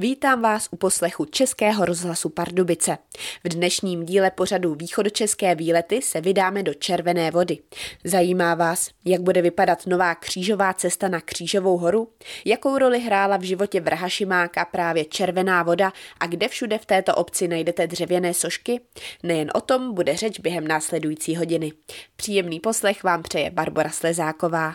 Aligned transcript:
Vítám 0.00 0.42
vás 0.42 0.68
u 0.70 0.76
poslechu 0.76 1.24
Českého 1.24 1.84
rozhlasu 1.84 2.28
Pardubice. 2.28 2.98
V 3.44 3.48
dnešním 3.48 4.06
díle 4.06 4.30
pořadu 4.30 4.74
Východočeské 4.74 5.54
výlety 5.54 6.02
se 6.02 6.20
vydáme 6.20 6.62
do 6.62 6.74
Červené 6.74 7.30
vody. 7.30 7.58
Zajímá 8.04 8.54
vás, 8.54 8.90
jak 9.04 9.20
bude 9.20 9.42
vypadat 9.42 9.86
nová 9.86 10.14
křížová 10.14 10.72
cesta 10.72 11.08
na 11.08 11.20
Křížovou 11.20 11.76
horu? 11.76 12.08
Jakou 12.44 12.78
roli 12.78 13.00
hrála 13.00 13.36
v 13.36 13.42
životě 13.42 13.80
Vrha 13.80 14.08
Šimáka 14.08 14.64
právě 14.64 15.04
Červená 15.04 15.62
voda 15.62 15.92
a 16.20 16.26
kde 16.26 16.48
všude 16.48 16.78
v 16.78 16.86
této 16.86 17.14
obci 17.14 17.48
najdete 17.48 17.86
dřevěné 17.86 18.34
sošky? 18.34 18.80
Nejen 19.22 19.50
o 19.54 19.60
tom 19.60 19.94
bude 19.94 20.16
řeč 20.16 20.40
během 20.40 20.68
následující 20.68 21.36
hodiny. 21.36 21.72
Příjemný 22.16 22.60
poslech 22.60 23.04
vám 23.04 23.22
přeje 23.22 23.50
Barbara 23.50 23.90
Slezáková. 23.90 24.74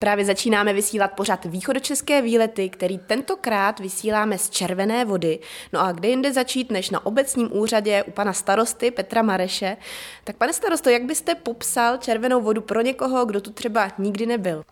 Právě 0.00 0.24
začínáme 0.24 0.72
vysílat 0.72 1.12
pořad 1.12 1.44
východočeské 1.44 2.22
výlety, 2.22 2.68
který 2.68 2.98
tentokrát 2.98 3.80
vysíláme 3.80 4.38
z 4.38 4.50
Červené 4.50 5.04
vody. 5.04 5.38
No 5.72 5.80
a 5.80 5.92
kde 5.92 6.08
jinde 6.08 6.32
začít, 6.32 6.70
než 6.70 6.90
na 6.90 7.06
obecním 7.06 7.48
úřadě 7.52 8.02
u 8.02 8.10
pana 8.10 8.32
starosty 8.32 8.90
Petra 8.90 9.22
Mareše. 9.22 9.76
Tak 10.24 10.36
pane 10.36 10.52
starosto, 10.52 10.90
jak 10.90 11.02
byste 11.02 11.34
popsal 11.34 11.96
Červenou 11.96 12.40
vodu 12.40 12.60
pro 12.60 12.80
někoho, 12.80 13.26
kdo 13.26 13.40
tu 13.40 13.52
třeba 13.52 13.90
nikdy 13.98 14.26
nebyl? 14.26 14.64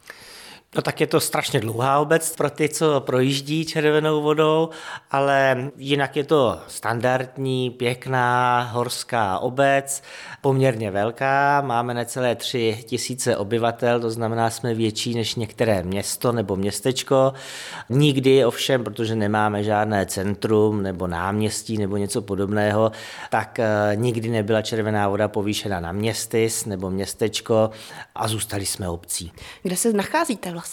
No 0.77 0.83
tak 0.83 1.01
je 1.01 1.07
to 1.07 1.21
strašně 1.21 1.61
dlouhá 1.61 1.99
obec 1.99 2.37
pro 2.37 2.51
ty, 2.51 2.69
co 2.69 3.01
projíždí 3.01 3.65
červenou 3.65 4.23
vodou, 4.23 4.69
ale 5.11 5.71
jinak 5.77 6.17
je 6.17 6.25
to 6.25 6.59
standardní, 6.69 7.71
pěkná 7.71 8.63
horská 8.63 9.39
obec, 9.39 10.03
poměrně 10.41 10.91
velká, 10.91 11.61
máme 11.61 11.95
necelé 11.95 12.35
tři 12.35 12.79
tisíce 12.85 13.37
obyvatel, 13.37 14.01
to 14.01 14.11
znamená, 14.11 14.51
jsme 14.51 14.75
větší 14.75 15.15
než 15.15 15.35
některé 15.35 15.83
město 15.83 16.33
nebo 16.33 16.57
městečko. 16.57 17.33
Nikdy 17.89 18.45
ovšem, 18.45 18.85
protože 18.85 19.15
nemáme 19.15 19.65
žádné 19.65 20.07
centrum 20.07 20.83
nebo 20.83 21.07
náměstí 21.07 21.79
nebo 21.79 21.97
něco 21.97 22.23
podobného, 22.23 22.93
tak 23.31 23.59
eh, 23.59 23.93
nikdy 23.95 24.29
nebyla 24.29 24.63
červená 24.63 25.09
voda 25.09 25.29
povýšena 25.29 25.81
na 25.81 25.93
městys 25.93 26.65
nebo 26.65 26.91
městečko 26.91 27.71
a 28.15 28.29
zůstali 28.29 28.67
jsme 28.67 28.89
obcí. 28.89 29.33
Kde 29.63 29.77
se 29.77 29.93
nacházíte 29.93 30.53
vlastně? 30.53 30.66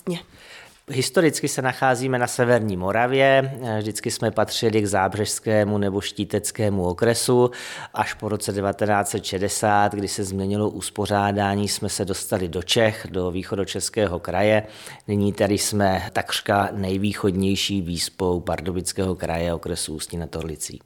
Historicky 0.89 1.47
se 1.47 1.61
nacházíme 1.61 2.19
na 2.19 2.27
severní 2.27 2.77
Moravě, 2.77 3.59
vždycky 3.77 4.11
jsme 4.11 4.31
patřili 4.31 4.81
k 4.81 4.85
zábřežskému 4.85 5.77
nebo 5.77 6.01
štíteckému 6.01 6.85
okresu. 6.85 7.51
Až 7.93 8.13
po 8.13 8.29
roce 8.29 8.53
1960, 8.53 9.93
kdy 9.93 10.07
se 10.07 10.23
změnilo 10.23 10.69
uspořádání, 10.69 11.67
jsme 11.67 11.89
se 11.89 12.05
dostali 12.05 12.47
do 12.47 12.63
Čech, 12.63 13.07
do 13.09 13.31
východočeského 13.31 14.19
kraje. 14.19 14.63
Nyní 15.07 15.33
tady 15.33 15.57
jsme 15.57 16.09
takřka 16.13 16.69
nejvýchodnější 16.71 17.81
výspou 17.81 18.39
Pardubického 18.39 19.15
kraje 19.15 19.53
okresu 19.53 19.95
Ústí 19.95 20.17
nad 20.17 20.35
Orlicí. 20.35 20.79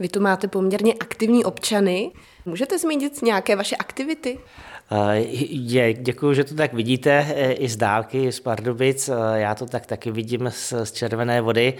Vy 0.00 0.08
tu 0.08 0.20
máte 0.20 0.48
poměrně 0.48 0.94
aktivní 0.94 1.44
občany. 1.44 2.12
Můžete 2.46 2.78
zmínit 2.78 3.22
nějaké 3.22 3.56
vaše 3.56 3.76
aktivity? 3.76 4.38
Je, 5.50 5.94
děkuji, 5.94 6.34
že 6.34 6.44
to 6.44 6.54
tak 6.54 6.72
vidíte 6.72 7.26
e, 7.34 7.52
i 7.52 7.68
z 7.68 7.76
dálky, 7.76 8.32
z 8.32 8.40
Pardubic. 8.40 9.10
Já 9.34 9.54
to 9.54 9.66
tak 9.66 9.86
taky 9.86 10.10
vidím 10.10 10.50
z, 10.50 10.74
z 10.84 10.92
červené 10.92 11.40
vody. 11.40 11.74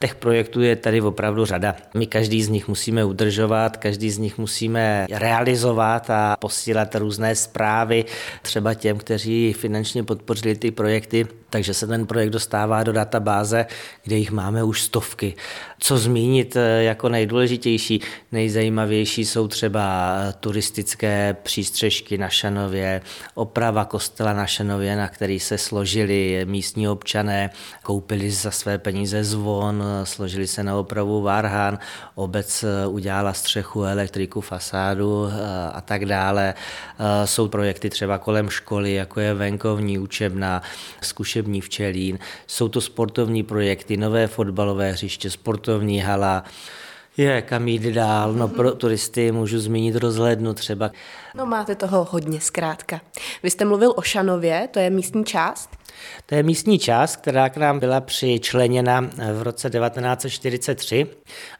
Těch 0.00 0.14
projektů 0.14 0.60
je 0.60 0.76
tady 0.76 1.00
opravdu 1.00 1.44
řada. 1.44 1.76
My 1.94 2.06
každý 2.06 2.42
z 2.42 2.48
nich 2.48 2.68
musíme 2.68 3.04
udržovat, 3.04 3.76
každý 3.76 4.10
z 4.10 4.18
nich 4.18 4.38
musíme 4.38 5.06
realizovat 5.10 6.10
a 6.10 6.36
posílat 6.40 6.94
různé 6.94 7.34
zprávy 7.34 8.04
třeba 8.42 8.74
těm, 8.74 8.98
kteří 8.98 9.52
finančně 9.52 10.02
podpořili 10.02 10.54
ty 10.54 10.70
projekty, 10.70 11.26
takže 11.56 11.74
se 11.74 11.86
ten 11.86 12.06
projekt 12.06 12.30
dostává 12.30 12.82
do 12.82 12.92
databáze, 12.92 13.66
kde 14.04 14.16
jich 14.16 14.30
máme 14.30 14.64
už 14.64 14.82
stovky. 14.82 15.34
Co 15.78 15.98
zmínit 15.98 16.56
e, 16.56 16.82
jako 16.82 17.08
nejdůležitější, 17.08 18.00
nejzajímavější 18.32 19.24
jsou 19.24 19.48
třeba 19.48 20.16
turistické 20.40 21.36
přístřežky 21.42 22.18
na 22.18 22.28
Šanově, 22.28 23.00
oprava 23.34 23.84
kostela 23.84 24.32
na 24.32 24.46
Šanově, 24.46 24.96
na 24.96 25.08
který 25.08 25.40
se 25.40 25.58
složili 25.58 26.44
místní 26.44 26.88
občané, 26.88 27.50
koupili 27.82 28.30
za 28.30 28.50
své 28.50 28.78
peníze 28.78 29.24
zvon, 29.24 29.84
složili 30.04 30.46
se 30.46 30.62
na 30.62 30.76
opravu 30.76 31.22
varhan, 31.22 31.78
obec 32.14 32.64
udělala 32.88 33.32
střechu, 33.32 33.84
elektriku, 33.84 34.40
fasádu 34.40 35.28
eh, 35.28 35.70
a 35.72 35.80
tak 35.80 36.04
dále. 36.04 36.54
Eh, 36.54 37.26
jsou 37.26 37.48
projekty 37.48 37.90
třeba 37.90 38.18
kolem 38.18 38.50
školy, 38.50 38.94
jako 38.94 39.20
je 39.20 39.34
venkovní 39.34 39.98
učebna, 39.98 40.62
zkušební 41.02 41.45
včelín. 41.60 42.18
Jsou 42.46 42.68
to 42.68 42.80
sportovní 42.80 43.42
projekty, 43.42 43.96
nové 43.96 44.26
fotbalové 44.26 44.92
hřiště, 44.92 45.30
sportovní 45.30 46.00
hala, 46.00 46.44
je, 47.16 47.42
kam 47.42 47.68
jít 47.68 47.82
dál. 47.82 48.32
No 48.32 48.48
pro 48.48 48.74
turisty 48.74 49.32
můžu 49.32 49.58
zmínit 49.58 49.96
rozhlednu 49.96 50.54
třeba. 50.54 50.90
No 51.34 51.46
máte 51.46 51.74
toho 51.74 52.08
hodně 52.10 52.40
zkrátka. 52.40 53.00
Vy 53.42 53.50
jste 53.50 53.64
mluvil 53.64 53.92
o 53.96 54.02
Šanově, 54.02 54.68
to 54.70 54.78
je 54.78 54.90
místní 54.90 55.24
část? 55.24 55.75
To 56.26 56.34
je 56.34 56.42
místní 56.42 56.78
část, 56.78 57.16
která 57.16 57.48
k 57.48 57.56
nám 57.56 57.78
byla 57.78 58.00
přičleněna 58.00 59.10
v 59.32 59.42
roce 59.42 59.70
1943. 59.70 61.06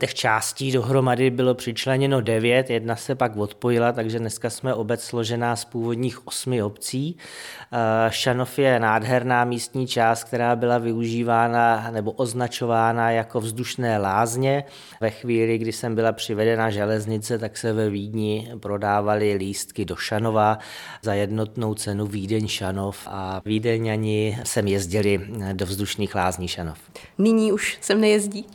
Těch 0.00 0.14
částí 0.14 0.72
dohromady 0.72 1.30
bylo 1.30 1.54
přičleněno 1.54 2.20
devět, 2.20 2.70
jedna 2.70 2.96
se 2.96 3.14
pak 3.14 3.36
odpojila, 3.36 3.92
takže 3.92 4.18
dneska 4.18 4.50
jsme 4.50 4.74
obec 4.74 5.04
složená 5.04 5.56
z 5.56 5.64
původních 5.64 6.26
osmi 6.26 6.62
obcí. 6.62 7.16
Eh, 7.72 8.10
Šanov 8.10 8.58
je 8.58 8.80
nádherná 8.80 9.44
místní 9.44 9.86
část, 9.86 10.24
která 10.24 10.56
byla 10.56 10.78
využívána 10.78 11.90
nebo 11.90 12.12
označována 12.12 13.10
jako 13.10 13.40
vzdušné 13.40 13.98
lázně. 13.98 14.64
Ve 15.00 15.10
chvíli, 15.10 15.58
kdy 15.58 15.72
jsem 15.72 15.94
byla 15.94 16.12
přivedena 16.12 16.70
železnice, 16.70 17.38
tak 17.38 17.56
se 17.56 17.72
ve 17.72 17.90
Vídni 17.90 18.52
prodávaly 18.60 19.34
lístky 19.34 19.84
do 19.84 19.96
Šanova 19.96 20.58
za 21.02 21.14
jednotnou 21.14 21.74
cenu 21.74 22.06
Vídeň 22.06 22.48
Šanov 22.48 23.08
a 23.10 23.42
Vídeňani 23.44 24.25
sem 24.44 24.66
jezdili 24.66 25.20
do 25.52 25.66
vzdušných 25.66 26.14
lázní 26.14 26.48
Šanov. 26.48 26.78
Nyní 27.18 27.52
už 27.52 27.78
sem 27.80 28.00
nejezdí? 28.00 28.46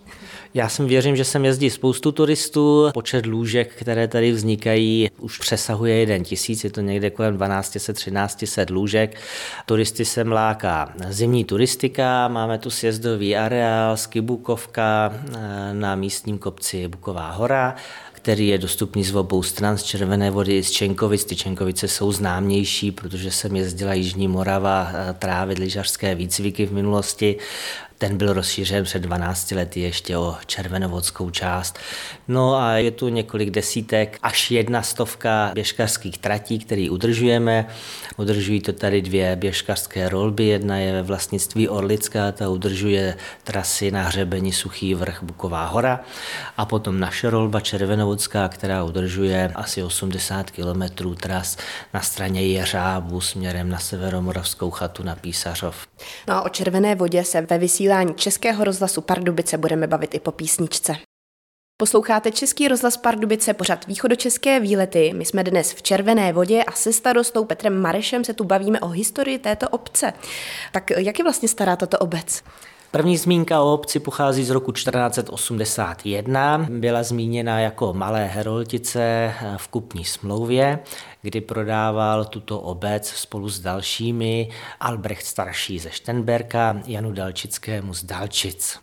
Já 0.54 0.70
jsem 0.70 0.88
věřím, 0.88 1.16
že 1.16 1.26
sem 1.26 1.46
jezdí 1.46 1.70
spoustu 1.70 2.12
turistů. 2.12 2.90
Počet 2.94 3.26
lůžek, 3.26 3.74
které 3.76 4.08
tady 4.08 4.32
vznikají, 4.32 5.10
už 5.20 5.38
přesahuje 5.38 5.96
jeden 5.96 6.24
tisíc, 6.24 6.64
je 6.64 6.70
to 6.70 6.82
někde 6.82 7.10
kolem 7.10 7.38
1200-1300 7.38 8.74
lůžek. 8.74 9.18
Turisty 9.66 10.06
se 10.06 10.24
mláká 10.24 10.94
zimní 11.10 11.46
turistika, 11.46 12.28
máme 12.28 12.58
tu 12.58 12.70
sjezdový 12.70 13.36
areál, 13.36 13.98
Skibukovka 13.98 15.14
eh, 15.14 15.74
na 15.74 15.96
místním 15.96 16.38
kopci 16.38 16.88
Buková 16.88 17.32
hora 17.32 17.76
který 18.22 18.48
je 18.48 18.58
dostupný 18.58 19.04
z 19.04 19.16
obou 19.16 19.44
stran, 19.44 19.78
z 19.78 19.84
Červené 19.84 20.32
vody 20.32 20.58
i 20.58 20.64
z 20.64 20.72
Čenkovic. 20.72 21.26
Ty 21.26 21.36
Čenkovice 21.36 21.88
jsou 21.88 22.12
známější, 22.12 22.92
protože 22.92 23.32
jsem 23.32 23.56
jezdila 23.56 23.94
Jižní 23.94 24.28
Morava 24.28 24.92
eh, 24.94 25.14
trávit 25.14 25.58
lyžařské 25.58 26.16
výcviky 26.16 26.66
v 26.66 26.74
minulosti. 26.74 27.38
Ten 28.02 28.18
byl 28.18 28.34
rozšířen 28.34 28.84
před 28.84 29.00
12 29.00 29.52
lety 29.52 29.80
ještě 29.80 30.18
o 30.18 30.36
červenovodskou 30.46 31.30
část. 31.30 31.80
No 32.28 32.56
a 32.56 32.74
je 32.74 32.92
tu 32.92 33.10
několik 33.10 33.50
desítek 33.50 34.20
až 34.24 34.52
jedna 34.52 34.82
stovka 34.82 35.52
běžkařských 35.54 36.18
tratí, 36.18 36.60
které 36.60 36.88
udržujeme. 36.92 37.68
Udržují 38.18 38.62
to 38.62 38.74
tady 38.74 39.02
dvě 39.02 39.36
běžkařské 39.36 40.10
rolby. 40.10 40.46
Jedna 40.46 40.78
je 40.78 40.92
ve 40.92 41.02
vlastnictví 41.02 41.70
Orlická, 41.70 42.32
ta 42.32 42.50
udržuje 42.50 43.18
trasy 43.44 43.92
na 43.92 44.04
hřebení 44.04 44.54
Suchý 44.54 44.94
vrch 44.94 45.24
Buková 45.24 45.66
hora. 45.66 46.00
A 46.58 46.66
potom 46.66 47.00
naše 47.00 47.30
rolba 47.30 47.60
Červenovodská, 47.60 48.48
která 48.48 48.84
udržuje 48.84 49.52
asi 49.56 49.84
80 49.84 50.52
km 50.52 51.14
tras 51.16 51.58
na 51.94 52.02
straně 52.02 52.42
Jeřábu 52.48 53.22
směrem 53.22 53.70
na 53.70 53.80
severomoravskou 53.80 54.72
chatu 54.72 55.04
na 55.04 55.16
Písařov. 55.16 55.88
No 56.28 56.34
a 56.34 56.42
o 56.42 56.50
Červené 56.50 56.96
vodě 56.96 57.24
se 57.24 57.42
ve 57.42 57.58
vysílání 57.58 57.91
vysílání 57.92 58.14
Českého 58.16 58.64
rozhlasu 58.64 59.02
Pardubice 59.02 59.58
budeme 59.58 59.88
bavit 59.88 60.16
i 60.16 60.20
po 60.20 60.32
písničce. 60.32 60.96
Posloucháte 61.78 62.32
Český 62.32 62.68
rozhlas 62.68 62.98
Pardubice, 62.98 63.54
pořad 63.54 63.88
východočeské 63.88 64.60
výlety. 64.60 65.14
My 65.14 65.26
jsme 65.26 65.44
dnes 65.44 65.74
v 65.74 65.82
Červené 65.82 66.34
vodě 66.34 66.64
a 66.64 66.72
se 66.72 66.94
starostou 66.94 67.46
Petrem 67.46 67.82
Marešem 67.82 68.24
se 68.24 68.34
tu 68.34 68.44
bavíme 68.44 68.80
o 68.80 68.88
historii 68.88 69.40
této 69.40 69.70
obce. 69.70 70.14
Tak 70.72 70.90
jak 70.98 71.20
je 71.20 71.24
vlastně 71.24 71.48
stará 71.48 71.76
tato 71.76 71.98
obec? 71.98 72.44
První 72.92 73.18
zmínka 73.18 73.62
o 73.62 73.74
obci 73.74 74.00
pochází 74.00 74.44
z 74.44 74.50
roku 74.50 74.72
1481. 74.72 76.66
Byla 76.70 77.04
zmíněna 77.04 77.60
jako 77.60 77.94
Malé 77.94 78.26
Heroltice 78.26 79.34
v 79.58 79.68
kupní 79.68 80.06
smlouvě, 80.06 80.80
kdy 81.22 81.42
prodával 81.42 82.26
tuto 82.26 82.60
obec 82.60 83.08
spolu 83.10 83.50
s 83.50 83.60
dalšími 83.60 84.50
Albrecht 84.80 85.26
starší 85.26 85.80
ze 85.80 85.90
Štenberka 85.90 86.82
Janu 86.86 87.12
Dalčickému 87.12 87.94
z 87.94 88.04
Dalčic. 88.04 88.80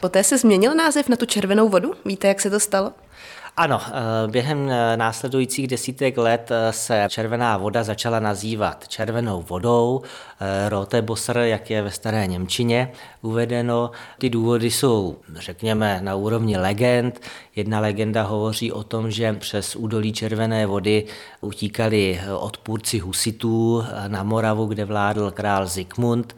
Poté 0.00 0.24
se 0.24 0.38
změnil 0.38 0.74
název 0.74 1.08
na 1.08 1.16
tu 1.16 1.26
červenou 1.26 1.68
vodu? 1.68 1.92
Víte, 2.04 2.28
jak 2.28 2.40
se 2.40 2.50
to 2.50 2.60
stalo? 2.60 2.92
Ano, 3.56 3.80
eh, 3.86 4.28
během 4.28 4.70
eh, 4.70 4.96
následujících 4.96 5.66
desítek 5.66 6.18
let 6.18 6.50
eh, 6.50 6.72
se 6.72 7.04
červená 7.08 7.56
voda 7.56 7.84
začala 7.84 8.20
nazývat 8.20 8.88
červenou 8.88 9.42
vodou, 9.42 10.02
Rote 10.68 11.02
Bosser, 11.02 11.36
jak 11.38 11.70
je 11.70 11.82
ve 11.82 11.90
staré 11.90 12.26
Němčině 12.26 12.92
uvedeno. 13.22 13.90
Ty 14.18 14.30
důvody 14.30 14.70
jsou, 14.70 15.16
řekněme, 15.34 15.98
na 16.02 16.14
úrovni 16.14 16.56
legend. 16.56 17.20
Jedna 17.56 17.80
legenda 17.80 18.22
hovoří 18.22 18.72
o 18.72 18.82
tom, 18.82 19.10
že 19.10 19.32
přes 19.32 19.76
údolí 19.76 20.12
červené 20.12 20.66
vody 20.66 21.04
utíkali 21.40 22.20
odpůrci 22.38 22.98
husitů 22.98 23.84
na 24.08 24.22
Moravu, 24.22 24.66
kde 24.66 24.84
vládl 24.84 25.30
král 25.30 25.66
Zikmund 25.66 26.34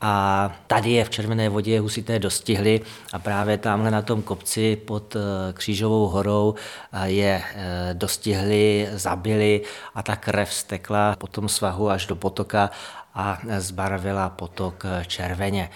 a 0.00 0.52
tady 0.66 0.90
je 0.90 1.04
v 1.04 1.10
Červené 1.10 1.48
vodě 1.48 1.80
husité 1.80 2.18
dostihli 2.18 2.80
a 3.12 3.18
právě 3.18 3.58
tamhle 3.58 3.90
na 3.90 4.02
tom 4.02 4.22
kopci 4.22 4.76
pod 4.76 5.16
eh, 5.16 5.52
Křížovou 5.52 6.08
horou 6.08 6.54
eh, 6.92 7.10
je 7.10 7.42
eh, 7.54 7.94
dostihli, 7.94 8.88
zabili 8.92 9.60
a 9.94 10.02
ta 10.02 10.16
krev 10.16 10.52
stekla 10.52 11.16
po 11.16 11.26
tom 11.26 11.48
svahu 11.48 11.90
až 11.90 12.06
do 12.06 12.16
potoka 12.16 12.70
a 13.14 13.38
zbarvila 13.58 14.28
potok 14.28 14.86
červeně. 15.06 15.70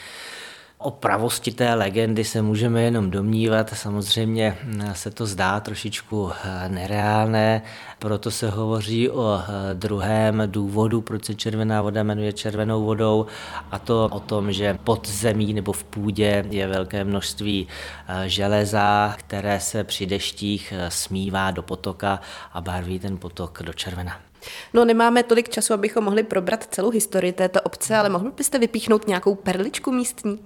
O 0.80 0.90
pravosti 0.90 1.52
té 1.52 1.75
legendy 1.75 2.25
se 2.25 2.42
můžeme 2.42 2.82
jenom 2.82 3.10
domnívat, 3.10 3.70
samozřejmě 3.76 4.58
se 4.92 5.10
to 5.10 5.26
zdá 5.26 5.60
trošičku 5.60 6.30
eh, 6.32 6.69
nereálné, 6.69 7.62
proto 7.98 8.30
se 8.30 8.50
hovoří 8.50 9.10
o 9.10 9.40
eh, 9.40 9.75
druhém 9.75 10.42
důvodu, 10.46 11.00
proč 11.00 11.25
se 11.25 11.34
červená 11.34 11.82
voda 11.82 12.02
jmenuje 12.02 12.32
červenou 12.32 12.84
vodou, 12.84 13.26
a 13.70 13.78
to 13.78 14.08
o 14.12 14.20
tom, 14.20 14.52
že 14.52 14.78
pod 14.84 15.08
zemí 15.08 15.52
nebo 15.52 15.72
v 15.72 15.84
půdě 15.84 16.44
je 16.50 16.66
velké 16.66 17.04
množství 17.04 17.69
eh, 18.08 18.28
železa, 18.28 19.14
které 19.19 19.60
se 19.60 19.84
při 19.84 20.06
deštích 20.06 20.72
smívá 20.88 21.50
do 21.50 21.62
potoka 21.62 22.20
a 22.52 22.60
barví 22.60 22.98
ten 22.98 23.19
potok 23.19 23.62
do 23.62 23.72
červena. 23.72 24.27
No 24.75 24.85
nemáme 24.85 25.23
tolik 25.23 25.49
času, 25.49 25.75
abychom 25.75 26.05
mohli 26.05 26.23
probrat 26.23 26.69
celou 26.70 26.90
historii 26.90 27.32
této 27.32 27.61
obce, 27.61 27.96
ale 27.96 28.08
mohl 28.08 28.31
byste 28.31 28.58
vypíchnout 28.58 29.06
nějakou 29.06 29.35
perličku 29.35 29.93
místní? 29.93 30.38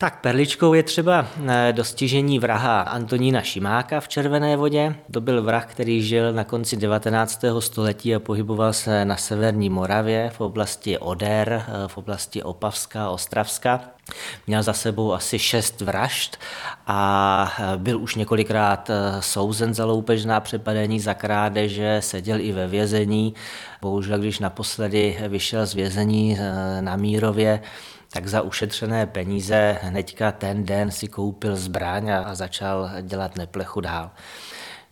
Tak 0.00 0.20
perličkou 0.20 0.74
je 0.74 0.82
třeba 0.82 1.26
eh, 1.48 1.72
dostižení 1.72 2.38
vraha 2.38 2.80
Antonína 2.80 3.42
Šimáka 3.42 4.00
v 4.00 4.08
Červené 4.08 4.56
vodě. 4.56 4.94
To 5.10 5.20
byl 5.20 5.42
vrah, 5.42 5.66
který 5.66 6.02
žil 6.02 6.32
na 6.32 6.44
konci 6.44 6.76
19. 6.76 7.44
století 7.58 8.14
a 8.14 8.20
pohyboval 8.20 8.72
se 8.72 9.04
na 9.04 9.16
severní 9.16 9.70
Moravě 9.70 10.30
v 10.30 10.40
oblasti 10.40 10.98
Oder, 10.98 11.52
eh, 11.52 11.88
v 11.88 11.98
oblasti 11.98 12.42
Opavska, 12.42 13.10
Ostravska. 13.10 13.80
Měl 14.46 14.62
za 14.62 14.72
sebou 14.72 15.12
asi 15.12 15.38
šest 15.38 15.80
vražd 15.80 16.36
a 16.86 17.52
eh, 17.58 17.76
byl 17.76 18.00
už 18.00 18.14
několikrát 18.14 18.90
souzen 19.20 19.74
za 19.74 19.84
loupež 19.84 20.24
na 20.24 20.40
přepadení, 20.40 21.00
za 21.00 21.14
krádeže, 21.14 21.96
seděl 22.00 22.40
i 22.40 22.52
ve 22.52 22.66
vězení. 22.66 23.34
Bohužel, 23.82 24.18
když 24.18 24.38
naposledy 24.38 25.18
vyšel 25.28 25.66
z 25.66 25.74
vězení 25.74 26.38
na 26.80 26.96
Mírově, 26.96 27.60
tak 28.10 28.28
za 28.28 28.42
ušetřené 28.42 29.06
peníze 29.06 29.78
hnedka 29.82 30.32
ten 30.32 30.64
den 30.64 30.90
si 30.90 31.08
koupil 31.08 31.56
zbraň 31.56 32.10
a 32.10 32.34
začal 32.34 32.90
dělat 33.02 33.36
neplechu 33.36 33.80
dál. 33.80 34.10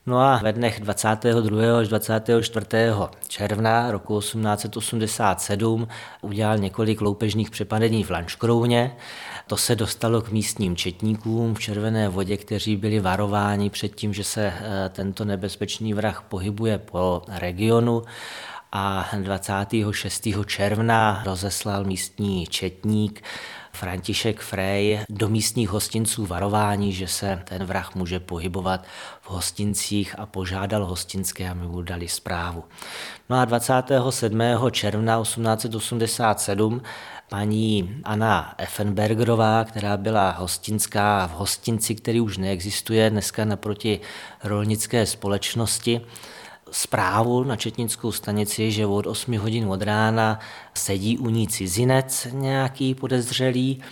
No 0.09 0.21
a 0.21 0.41
ve 0.43 0.53
dnech 0.53 0.81
22. 0.81 1.79
až 1.79 1.89
24. 1.89 2.67
června 3.29 3.91
roku 3.91 4.21
1887 4.21 5.89
udělal 6.23 6.59
několik 6.59 7.01
loupežných 7.01 7.51
přepadení 7.51 8.05
v 8.05 8.11
Lanškrouně. 8.11 8.97
To 9.47 9.57
se 9.57 9.77
dostalo 9.77 10.23
k 10.23 10.31
místním 10.31 10.77
četníkům 10.77 11.55
v 11.55 11.61
Červené 11.61 12.09
vodě, 12.09 12.37
kteří 12.37 12.77
byli 12.77 13.01
varováni 13.01 13.71
před 13.71 13.95
tím, 13.95 14.15
že 14.15 14.25
se 14.25 14.53
eh, 14.57 14.89
tento 14.89 15.25
nebezpečný 15.25 15.95
vrah 15.95 16.23
pohybuje 16.23 16.79
po 16.79 17.23
regionu 17.29 18.03
a 18.73 19.09
26. 19.23 20.29
června 20.47 21.23
rozeslal 21.25 21.85
místní 21.85 22.47
četník 22.47 23.23
František 23.73 24.41
Frey 24.41 25.01
do 25.09 25.29
místních 25.29 25.69
hostinců 25.69 26.27
varování, 26.27 26.93
že 26.93 27.09
se 27.09 27.43
ten 27.45 27.65
vrah 27.65 27.95
může 27.95 28.21
pohybovat 28.21 28.85
v 29.21 29.31
hostincích 29.31 30.19
a 30.19 30.27
požádal 30.27 30.85
hostinské, 30.85 31.51
aby 31.51 31.61
mu 31.61 31.83
dali 31.83 32.09
zprávu. 32.09 32.65
No 33.31 33.37
a 33.37 33.45
27. 33.45 34.41
června 34.71 35.23
1887 35.23 36.83
paní 37.29 38.01
Anna 38.05 38.55
Effenbergerová, 38.59 39.65
která 39.65 39.97
byla 39.97 40.31
hostinská 40.31 41.27
v 41.27 41.33
hostinci, 41.33 41.95
který 41.95 42.21
už 42.21 42.39
neexistuje 42.39 43.11
dneska 43.11 43.45
naproti 43.45 44.01
rolnické 44.45 45.07
společnosti, 45.07 46.01
zprávu 46.71 47.45
na 47.45 47.57
Četnickou 47.57 48.13
stanici, 48.13 48.73
že 48.73 48.87
od 48.87 49.07
8 49.07 49.39
hodin 49.39 49.69
od 49.69 49.83
rána 49.83 50.39
sedí 50.75 51.19
u 51.19 51.31
ní 51.31 51.49
cizinec 51.49 52.27
nějaký 52.33 52.95
podezřelý, 52.95 53.83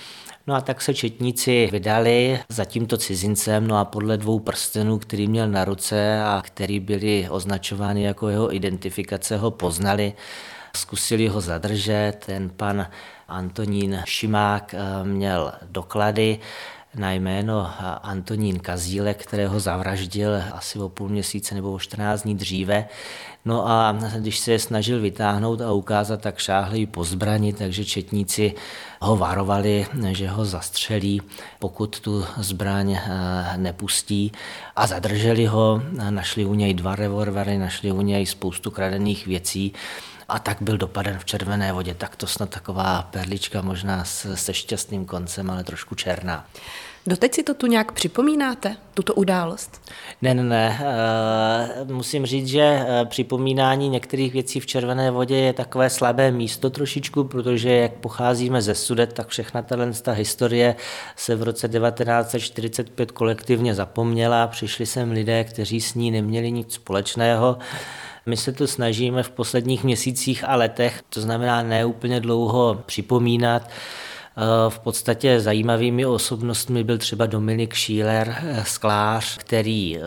No 0.46 0.54
a 0.54 0.60
tak 0.60 0.82
se 0.82 0.94
četníci 0.94 1.68
vydali 1.72 2.40
za 2.48 2.64
tímto 2.64 2.96
cizincem, 2.96 3.66
no 3.68 3.76
a 3.76 3.84
podle 3.84 4.16
dvou 4.16 4.38
prstenů, 4.38 4.98
který 4.98 5.28
měl 5.28 5.48
na 5.48 5.64
ruce 5.64 6.22
a 6.22 6.42
který 6.46 6.80
byli 6.80 7.26
označovány 7.30 8.02
jako 8.02 8.28
jeho 8.28 8.54
identifikace, 8.54 9.36
ho 9.36 9.50
poznali. 9.50 10.12
Zkusili 10.76 11.28
ho 11.28 11.40
zadržet, 11.40 12.12
ten 12.26 12.50
pan 12.50 12.86
Antonín 13.28 14.02
Šimák 14.04 14.74
eh, 14.74 15.04
měl 15.04 15.52
doklady, 15.62 16.38
na 16.96 17.12
jméno 17.12 17.70
Antonín 18.02 18.58
Kazílek, 18.58 19.22
kterého 19.26 19.60
zavraždil 19.60 20.30
asi 20.52 20.78
o 20.78 20.88
půl 20.88 21.08
měsíce 21.08 21.54
nebo 21.54 21.72
o 21.72 21.78
14 21.78 22.22
dní 22.22 22.34
dříve. 22.34 22.88
No 23.44 23.68
a 23.68 23.98
když 24.18 24.38
se 24.38 24.52
je 24.52 24.58
snažil 24.58 25.00
vytáhnout 25.00 25.60
a 25.60 25.72
ukázat, 25.72 26.20
tak 26.20 26.38
šáhli 26.38 26.86
po 26.86 27.04
zbrani, 27.04 27.52
takže 27.52 27.84
četníci 27.84 28.54
ho 29.00 29.16
varovali, 29.16 29.86
že 30.12 30.28
ho 30.28 30.44
zastřelí, 30.44 31.22
pokud 31.58 32.00
tu 32.00 32.24
zbraň 32.36 32.92
eh, 32.92 33.02
nepustí 33.56 34.32
a 34.76 34.86
zadrželi 34.86 35.46
ho. 35.46 35.82
Našli 36.10 36.44
u 36.44 36.54
něj 36.54 36.74
dva 36.74 36.96
revolvery, 36.96 37.58
našli 37.58 37.92
u 37.92 38.00
něj 38.00 38.26
spoustu 38.26 38.70
kradených 38.70 39.26
věcí 39.26 39.72
a 40.28 40.38
tak 40.38 40.56
byl 40.60 40.78
dopaden 40.78 41.18
v 41.18 41.24
červené 41.24 41.72
vodě. 41.72 41.94
Tak 41.94 42.16
to 42.16 42.26
snad 42.26 42.50
taková 42.50 43.02
perlička 43.02 43.62
možná 43.62 44.04
se 44.34 44.54
šťastným 44.54 45.04
koncem, 45.04 45.50
ale 45.50 45.64
trošku 45.64 45.94
černá. 45.94 46.46
Doteď 47.06 47.34
si 47.34 47.42
to 47.42 47.54
tu 47.54 47.66
nějak 47.66 47.92
připomínáte, 47.92 48.76
tuto 48.94 49.14
událost? 49.14 49.90
Ne, 50.22 50.34
ne, 50.34 50.42
ne. 50.42 50.80
E, 50.82 51.92
musím 51.92 52.26
říct, 52.26 52.46
že 52.46 52.60
eh, 52.60 53.04
připomínání 53.04 53.88
některých 53.88 54.32
věcí 54.32 54.60
v 54.60 54.66
červené 54.66 55.10
vodě 55.10 55.36
je 55.36 55.52
takové 55.52 55.90
slabé 55.90 56.30
místo 56.30 56.70
trošičku, 56.70 57.24
protože 57.24 57.70
jak 57.70 57.92
pocházíme 57.92 58.62
ze 58.62 58.74
Sudet, 58.74 59.12
tak 59.12 59.28
všechna 59.28 59.62
ta 60.02 60.12
historie 60.12 60.76
se 61.16 61.36
v 61.36 61.42
roce 61.42 61.68
1945 61.68 63.10
kolektivně 63.10 63.74
zapomněla. 63.74 64.46
Přišli 64.46 64.86
sem 64.86 65.10
lidé, 65.10 65.44
kteří 65.44 65.80
s 65.80 65.94
ní 65.94 66.10
neměli 66.10 66.52
nic 66.52 66.74
společného. 66.74 67.58
My 68.26 68.36
se 68.36 68.52
to 68.52 68.66
snažíme 68.66 69.22
v 69.22 69.30
posledních 69.30 69.84
měsících 69.84 70.44
a 70.44 70.56
letech, 70.56 71.02
to 71.08 71.20
znamená 71.20 71.62
ne 71.62 71.84
úplně 71.84 72.20
dlouho 72.20 72.82
připomínat. 72.86 73.70
Eh, 74.36 74.70
v 74.70 74.78
podstatě 74.78 75.40
zajímavými 75.40 76.06
osobnostmi 76.06 76.84
byl 76.84 76.98
třeba 76.98 77.26
Dominik 77.26 77.76
Schiller, 77.76 78.36
eh, 78.42 78.64
sklář, 78.66 79.38
který 79.38 79.98
eh, 79.98 80.00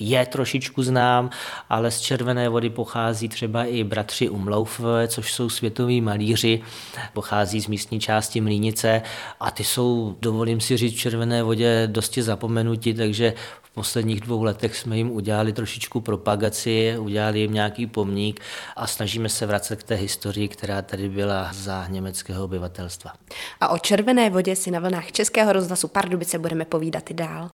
je 0.00 0.26
trošičku 0.26 0.82
znám, 0.82 1.30
ale 1.68 1.90
z 1.90 2.00
Červené 2.00 2.48
vody 2.48 2.70
pochází 2.70 3.28
třeba 3.28 3.64
i 3.64 3.84
bratři 3.84 4.28
Umlaufové, 4.28 5.08
což 5.08 5.32
jsou 5.32 5.48
světoví 5.48 6.00
malíři, 6.00 6.60
pochází 7.12 7.60
z 7.60 7.66
místní 7.66 8.00
části 8.00 8.40
Mlínice 8.40 9.02
a 9.40 9.50
ty 9.50 9.64
jsou, 9.64 10.16
dovolím 10.20 10.60
si 10.60 10.76
říct, 10.76 10.94
v 10.94 10.98
Červené 10.98 11.42
vodě 11.42 11.88
dosti 11.92 12.22
zapomenuti, 12.22 12.94
takže 12.94 13.34
posledních 13.74 14.20
dvou 14.20 14.42
letech 14.42 14.76
jsme 14.76 14.96
jim 14.96 15.10
udělali 15.10 15.52
trošičku 15.52 16.00
propagaci, 16.00 16.96
udělali 16.98 17.40
jim 17.40 17.54
nějaký 17.54 17.86
pomník 17.86 18.40
a 18.76 18.86
snažíme 18.86 19.28
se 19.28 19.46
vracet 19.46 19.76
k 19.76 19.82
té 19.82 19.94
historii, 19.94 20.48
která 20.48 20.82
tady 20.82 21.08
byla 21.08 21.50
za 21.52 21.86
německého 21.88 22.44
obyvatelstva. 22.44 23.12
A 23.60 23.68
o 23.72 23.78
červené 23.78 24.30
vodě 24.30 24.56
si 24.56 24.70
na 24.70 24.80
vlnách 24.80 25.12
Českého 25.12 25.52
rozhlasu 25.52 25.88
Pardubice 25.88 26.38
budeme 26.38 26.64
povídat 26.64 27.10
i 27.10 27.14
dál. 27.14 27.48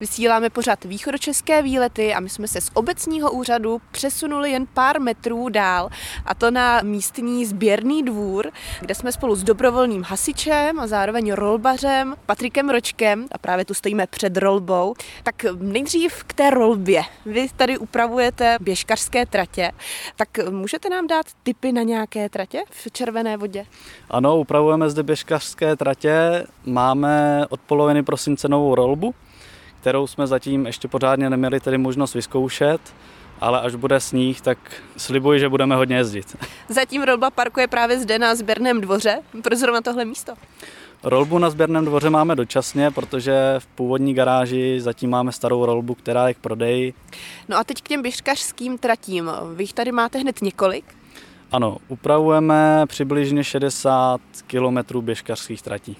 Vysíláme 0.00 0.50
pořád 0.50 0.84
východočeské 0.84 1.62
výlety 1.62 2.14
a 2.14 2.20
my 2.20 2.28
jsme 2.28 2.48
se 2.48 2.60
z 2.60 2.70
obecního 2.74 3.30
úřadu 3.30 3.80
přesunuli 3.90 4.50
jen 4.50 4.66
pár 4.74 5.00
metrů 5.00 5.48
dál 5.48 5.88
a 6.26 6.34
to 6.34 6.50
na 6.50 6.80
místní 6.82 7.46
sběrný 7.46 8.02
dvůr, 8.02 8.50
kde 8.80 8.94
jsme 8.94 9.12
spolu 9.12 9.34
s 9.34 9.44
dobrovolným 9.44 10.02
hasičem 10.02 10.80
a 10.80 10.86
zároveň 10.86 11.32
rolbařem 11.32 12.14
Patrikem 12.26 12.70
Ročkem 12.70 13.26
a 13.32 13.38
právě 13.38 13.64
tu 13.64 13.74
stojíme 13.74 14.06
před 14.06 14.36
rolbou. 14.36 14.94
Tak 15.22 15.44
nejdřív 15.58 16.24
k 16.24 16.32
té 16.32 16.50
rolbě. 16.50 17.02
Vy 17.26 17.48
tady 17.56 17.78
upravujete 17.78 18.56
běžkařské 18.60 19.26
tratě, 19.26 19.72
tak 20.16 20.28
můžete 20.50 20.88
nám 20.88 21.06
dát 21.06 21.26
tipy 21.42 21.72
na 21.72 21.82
nějaké 21.82 22.28
tratě 22.28 22.62
v 22.70 22.92
Červené 22.92 23.36
vodě? 23.36 23.66
Ano, 24.10 24.36
upravujeme 24.36 24.90
zde 24.90 25.02
běžkařské 25.02 25.76
tratě, 25.76 26.46
máme 26.64 27.46
od 27.48 27.60
poloviny 27.60 28.02
prosince 28.02 28.48
novou 28.48 28.74
rolbu, 28.74 29.14
kterou 29.86 30.06
jsme 30.06 30.26
zatím 30.26 30.66
ještě 30.66 30.88
pořádně 30.88 31.30
neměli 31.30 31.60
tedy 31.60 31.78
možnost 31.78 32.14
vyzkoušet, 32.14 32.80
ale 33.40 33.60
až 33.60 33.74
bude 33.74 34.00
sníh, 34.00 34.40
tak 34.40 34.58
slibuji, 34.96 35.40
že 35.40 35.48
budeme 35.48 35.76
hodně 35.76 35.96
jezdit. 35.96 36.36
Zatím 36.68 37.02
rolba 37.02 37.30
parkuje 37.30 37.66
právě 37.66 37.98
zde 37.98 38.18
na 38.18 38.34
sběrném 38.34 38.80
dvoře. 38.80 39.18
Proč 39.42 39.58
zrovna 39.58 39.80
tohle 39.80 40.04
místo? 40.04 40.32
Rolbu 41.02 41.38
na 41.38 41.50
sběrném 41.50 41.84
dvoře 41.84 42.10
máme 42.10 42.36
dočasně, 42.36 42.90
protože 42.90 43.54
v 43.58 43.66
původní 43.66 44.14
garáži 44.14 44.80
zatím 44.80 45.10
máme 45.10 45.32
starou 45.32 45.66
rolbu, 45.66 45.94
která 45.94 46.28
je 46.28 46.34
k 46.34 46.38
prodeji. 46.38 46.94
No 47.48 47.56
a 47.56 47.64
teď 47.64 47.82
k 47.82 47.88
těm 47.88 48.02
běžkařským 48.02 48.78
tratím. 48.78 49.30
Vy 49.54 49.62
jich 49.62 49.72
tady 49.72 49.92
máte 49.92 50.18
hned 50.18 50.42
několik? 50.42 50.84
Ano, 51.52 51.76
upravujeme 51.88 52.84
přibližně 52.86 53.44
60 53.44 54.20
km 54.46 55.00
běžkařských 55.00 55.62
tratí. 55.62 55.96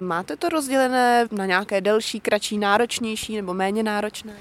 Máte 0.00 0.36
to 0.36 0.48
rozdělené 0.48 1.26
na 1.32 1.46
nějaké 1.46 1.80
delší, 1.80 2.20
kratší, 2.20 2.58
náročnější 2.58 3.36
nebo 3.36 3.54
méně 3.54 3.82
náročné? 3.82 4.32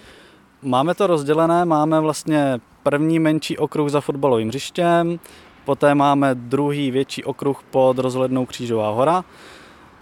Máme 0.62 0.96
to 0.96 1.08
rozdělené, 1.08 1.66
máme 1.66 2.00
vlastně 2.00 2.60
první 2.84 3.20
menší 3.20 3.58
okruh 3.58 3.90
za 3.90 4.02
fotbalovým 4.02 4.48
hřištěm, 4.48 5.20
poté 5.66 5.96
máme 5.96 6.36
druhý 6.36 6.92
větší 6.92 7.24
okruh 7.24 7.64
pod 7.70 8.00
rozhlednou 8.00 8.46
Křížová 8.46 8.92
hora 8.92 9.24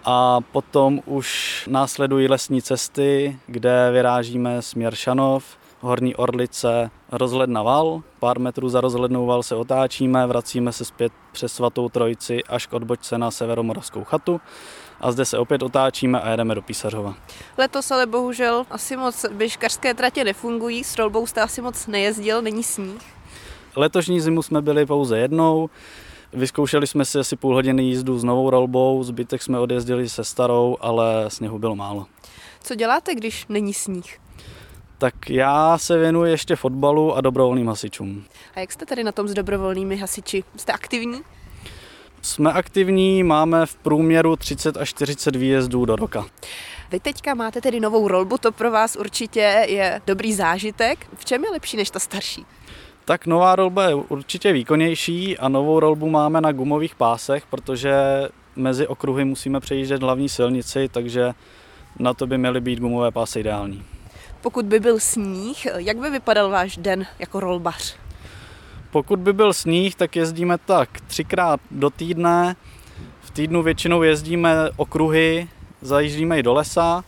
a 0.04 0.40
potom 0.52 1.00
už 1.06 1.64
následují 1.70 2.28
lesní 2.28 2.62
cesty, 2.62 3.38
kde 3.46 3.90
vyrážíme 3.92 4.62
směr 4.62 4.94
Šanov, 4.94 5.44
Horní 5.80 6.16
Orlice, 6.16 6.90
rozhledna 7.12 7.62
Val. 7.62 8.02
Pár 8.20 8.38
metrů 8.38 8.68
za 8.68 8.80
rozhlednou 8.80 9.26
Val 9.26 9.42
se 9.42 9.54
otáčíme, 9.54 10.26
vracíme 10.26 10.72
se 10.72 10.84
zpět 10.84 11.12
přes 11.32 11.52
Svatou 11.52 11.88
Trojici 11.88 12.44
až 12.44 12.66
k 12.66 12.72
odbočce 12.72 13.18
na 13.18 13.30
Severomoravskou 13.30 14.04
chatu 14.04 14.40
a 15.00 15.12
zde 15.12 15.24
se 15.24 15.38
opět 15.38 15.62
otáčíme 15.62 16.20
a 16.20 16.30
jedeme 16.30 16.54
do 16.54 16.62
Písařova. 16.62 17.14
Letos 17.58 17.90
ale 17.90 18.06
bohužel 18.06 18.66
asi 18.70 18.96
moc 18.96 19.26
běžkařské 19.32 19.94
tratě 19.94 20.24
nefungují, 20.24 20.84
s 20.84 20.96
rolbou 20.96 21.26
jste 21.26 21.40
asi 21.40 21.62
moc 21.62 21.86
nejezdil, 21.86 22.42
není 22.42 22.62
sníh. 22.62 23.02
Letošní 23.76 24.20
zimu 24.20 24.42
jsme 24.42 24.62
byli 24.62 24.86
pouze 24.86 25.18
jednou, 25.18 25.70
Vyzkoušeli 26.32 26.86
jsme 26.86 27.04
si 27.04 27.18
asi 27.18 27.36
půl 27.36 27.54
hodiny 27.54 27.82
jízdu 27.82 28.18
s 28.18 28.24
novou 28.24 28.50
rolbou, 28.50 29.02
zbytek 29.02 29.42
jsme 29.42 29.58
odjezdili 29.58 30.08
se 30.08 30.24
starou, 30.24 30.76
ale 30.80 31.24
sněhu 31.28 31.58
bylo 31.58 31.76
málo. 31.76 32.06
Co 32.62 32.74
děláte, 32.74 33.14
když 33.14 33.46
není 33.48 33.74
sníh? 33.74 34.18
Tak 34.98 35.30
já 35.30 35.78
se 35.78 35.98
věnuji 35.98 36.30
ještě 36.30 36.56
fotbalu 36.56 37.14
a 37.14 37.20
dobrovolným 37.20 37.68
hasičům. 37.68 38.24
A 38.54 38.60
jak 38.60 38.72
jste 38.72 38.86
tady 38.86 39.04
na 39.04 39.12
tom 39.12 39.28
s 39.28 39.34
dobrovolnými 39.34 39.96
hasiči? 39.96 40.44
Jste 40.56 40.72
aktivní? 40.72 41.20
Jsme 42.22 42.52
aktivní, 42.52 43.22
máme 43.22 43.66
v 43.66 43.74
průměru 43.74 44.36
30 44.36 44.76
až 44.76 44.88
40 44.88 45.36
výjezdů 45.36 45.84
do 45.84 45.96
roka. 45.96 46.26
Vy 46.90 47.00
teďka 47.00 47.34
máte 47.34 47.60
tedy 47.60 47.80
novou 47.80 48.08
rolbu, 48.08 48.38
to 48.38 48.52
pro 48.52 48.70
vás 48.70 48.96
určitě 48.96 49.64
je 49.68 50.00
dobrý 50.06 50.34
zážitek. 50.34 51.06
V 51.16 51.24
čem 51.24 51.44
je 51.44 51.50
lepší 51.50 51.76
než 51.76 51.90
ta 51.90 51.98
starší? 51.98 52.46
Tak 53.04 53.26
nová 53.26 53.56
rolba 53.56 53.84
je 53.84 53.94
určitě 53.94 54.52
výkonnější 54.52 55.38
a 55.38 55.48
novou 55.48 55.80
rolbu 55.80 56.08
máme 56.08 56.40
na 56.40 56.52
gumových 56.52 56.94
pásech, 56.94 57.46
protože 57.50 57.94
mezi 58.56 58.86
okruhy 58.86 59.24
musíme 59.24 59.60
přejíždět 59.60 60.02
hlavní 60.02 60.28
silnici, 60.28 60.88
takže 60.88 61.32
na 61.98 62.14
to 62.14 62.26
by 62.26 62.38
měly 62.38 62.60
být 62.60 62.80
gumové 62.80 63.10
pásy 63.10 63.40
ideální. 63.40 63.84
Pokud 64.40 64.66
by 64.66 64.80
byl 64.80 65.00
sníh, 65.00 65.66
jak 65.76 65.96
by 65.96 66.10
vypadal 66.10 66.50
váš 66.50 66.76
den 66.76 67.06
jako 67.18 67.40
rolbař? 67.40 67.96
Pokud 68.90 69.18
by 69.18 69.32
byl 69.32 69.52
sníh, 69.52 69.94
tak 69.94 70.16
jezdíme 70.16 70.58
tak 70.58 71.00
třikrát 71.00 71.60
do 71.70 71.90
týdne. 71.90 72.56
V 73.20 73.30
týdnu 73.30 73.62
většinou 73.62 74.02
jezdíme 74.02 74.70
okruhy, 74.76 75.48
zajíždíme 75.82 76.38
i 76.38 76.42
do 76.42 76.54
lesa 76.54 77.04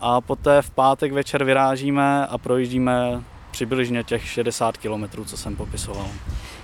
a 0.00 0.20
poté 0.20 0.62
v 0.62 0.70
pátek 0.70 1.12
večer 1.12 1.44
vyrážíme 1.44 2.26
a 2.26 2.38
projíždíme 2.38 3.22
přibližně 3.50 4.04
těch 4.04 4.28
60 4.28 4.76
km, 4.76 5.24
co 5.24 5.36
jsem 5.36 5.56
popisoval. 5.56 6.06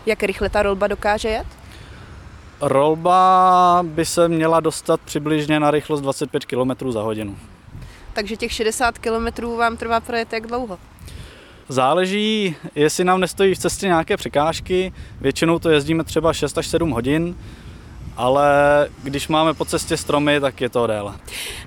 Jak 0.06 0.22
rychle 0.22 0.48
ta 0.48 0.62
rolba 0.62 0.86
dokáže 0.86 1.28
jet? 1.28 1.46
Rolba 2.60 3.80
by 3.82 4.04
se 4.04 4.28
měla 4.28 4.60
dostat 4.60 5.00
přibližně 5.00 5.60
na 5.60 5.70
rychlost 5.70 6.00
25 6.00 6.44
km 6.44 6.92
za 6.92 7.02
hodinu. 7.02 7.36
Takže 8.12 8.36
těch 8.36 8.52
60 8.52 8.98
km 8.98 9.46
vám 9.56 9.76
trvá 9.76 10.00
projet 10.00 10.32
jak 10.32 10.46
dlouho? 10.46 10.78
Záleží, 11.68 12.56
jestli 12.74 13.04
nám 13.04 13.20
nestojí 13.20 13.54
v 13.54 13.58
cestě 13.58 13.86
nějaké 13.86 14.16
překážky. 14.16 14.92
Většinou 15.20 15.58
to 15.58 15.70
jezdíme 15.70 16.04
třeba 16.04 16.32
6 16.32 16.58
až 16.58 16.66
7 16.66 16.90
hodin, 16.90 17.36
ale 18.16 18.48
když 19.02 19.28
máme 19.28 19.54
po 19.54 19.64
cestě 19.64 19.96
stromy, 19.96 20.40
tak 20.40 20.60
je 20.60 20.68
to 20.68 20.86
déle. 20.86 21.14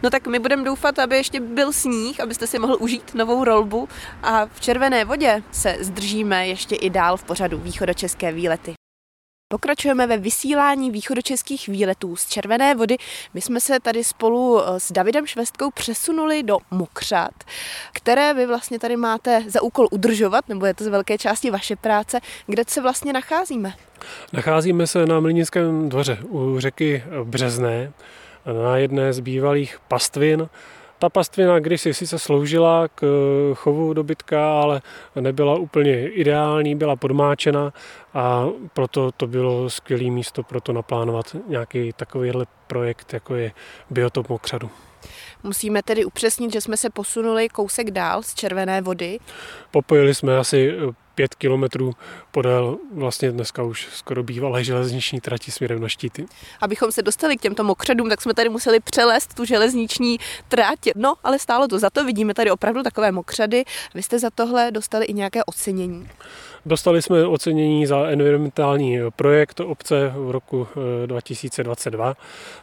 No 0.03 0.09
tak 0.09 0.27
my 0.27 0.39
budeme 0.39 0.63
doufat, 0.63 0.99
aby 0.99 1.15
ještě 1.15 1.39
byl 1.39 1.73
sníh, 1.73 2.19
abyste 2.19 2.47
si 2.47 2.59
mohl 2.59 2.77
užít 2.79 3.15
novou 3.15 3.43
rolbu 3.43 3.89
a 4.23 4.45
v 4.45 4.59
Červené 4.59 5.05
vodě 5.05 5.43
se 5.51 5.77
zdržíme 5.79 6.47
ještě 6.47 6.75
i 6.75 6.89
dál 6.89 7.17
v 7.17 7.23
pořadu 7.23 7.57
východočeské 7.57 8.31
výlety. 8.31 8.78
Pokračujeme 9.51 10.07
ve 10.07 10.17
vysílání 10.17 10.91
východočeských 10.91 11.67
výletů 11.67 12.15
z 12.15 12.25
Červené 12.27 12.75
vody. 12.75 12.97
My 13.33 13.41
jsme 13.41 13.61
se 13.61 13.79
tady 13.79 14.03
spolu 14.03 14.61
eh, 14.61 14.79
s 14.79 14.91
Davidem 14.91 15.27
Švestkou 15.27 15.71
přesunuli 15.71 16.43
do 16.43 16.57
Mokřat, 16.71 17.31
které 17.93 18.33
vy 18.33 18.45
vlastně 18.45 18.79
tady 18.79 18.97
máte 18.97 19.43
za 19.47 19.61
úkol 19.61 19.87
udržovat, 19.91 20.49
nebo 20.49 20.65
je 20.65 20.73
to 20.73 20.83
z 20.83 20.87
velké 20.87 21.17
části 21.17 21.51
vaše 21.51 21.75
práce. 21.75 22.19
Kde 22.47 22.63
se 22.67 22.81
vlastně 22.81 23.13
nacházíme? 23.13 23.73
Nacházíme 24.33 24.87
se 24.87 25.05
na 25.05 25.19
Mlinickém 25.19 25.89
dvoře 25.89 26.17
u 26.29 26.59
řeky 26.59 27.03
Březné, 27.23 27.91
na 28.63 28.77
jedné 28.77 29.13
z 29.13 29.19
bývalých 29.19 29.79
pastvin, 29.87 30.49
ta 30.99 31.09
pastvina 31.09 31.59
kdysi 31.59 31.93
sice 31.93 32.19
sloužila 32.19 32.87
k 32.87 33.03
eh, 33.03 33.55
chovu 33.55 33.93
dobytka, 33.93 34.61
ale 34.61 34.81
nebyla 35.15 35.55
úplně 35.55 36.09
ideální, 36.09 36.75
byla 36.75 36.95
podmáčena 36.95 37.73
a 38.13 38.45
proto 38.73 39.11
to 39.11 39.27
bylo 39.27 39.69
skvělé 39.69 40.03
místo 40.03 40.43
pro 40.43 40.61
to 40.61 40.73
naplánovat 40.73 41.35
nějaký 41.47 41.93
takovýhle 41.93 42.45
projekt, 42.67 43.13
jako 43.13 43.35
je 43.35 43.51
biotop 43.89 44.29
Mokřadu. 44.29 44.69
Musíme 45.43 45.83
tedy 45.83 46.05
upřesnit, 46.05 46.53
že 46.53 46.61
jsme 46.61 46.77
se 46.77 46.89
posunuli 46.89 47.49
kousek 47.49 47.91
dál 47.91 48.23
z 48.23 48.33
červené 48.33 48.81
vody. 48.81 49.19
Popojili 49.71 50.15
jsme 50.15 50.37
asi 50.37 50.73
eh, 51.19 51.29
pět 51.29 51.35
kilometrů 51.35 51.93
podél 52.31 52.77
vlastně 52.93 53.31
dneska 53.31 53.63
už 53.63 53.87
skoro 53.91 54.23
bývalé 54.23 54.63
železniční 54.63 55.21
trati 55.21 55.51
směrem 55.51 55.81
na 55.81 55.89
štíty. 55.89 56.25
Abychom 56.61 56.91
se 56.91 57.01
dostali 57.01 57.37
k 57.37 57.41
těmto 57.41 57.63
mokřadům, 57.63 58.09
tak 58.09 58.21
jsme 58.21 58.33
tady 58.33 58.49
museli 58.49 58.79
přelést 58.79 59.33
tu 59.33 59.45
železniční 59.45 60.17
trať. 60.47 60.79
No, 60.95 61.13
ale 61.23 61.39
stálo 61.39 61.67
to 61.67 61.79
za 61.79 61.89
to, 61.89 62.05
vidíme 62.05 62.33
tady 62.33 62.51
opravdu 62.51 62.83
takové 62.83 63.11
mokřady. 63.11 63.63
Vy 63.93 64.03
jste 64.03 64.19
za 64.19 64.29
tohle 64.29 64.71
dostali 64.71 65.05
i 65.05 65.13
nějaké 65.13 65.43
ocenění. 65.43 66.09
Dostali 66.65 67.01
jsme 67.01 67.27
ocenění 67.27 67.85
za 67.85 68.05
environmentální 68.05 68.99
projekt 69.15 69.59
obce 69.59 70.13
v 70.15 70.31
roku 70.31 70.67
2022. 71.05 72.09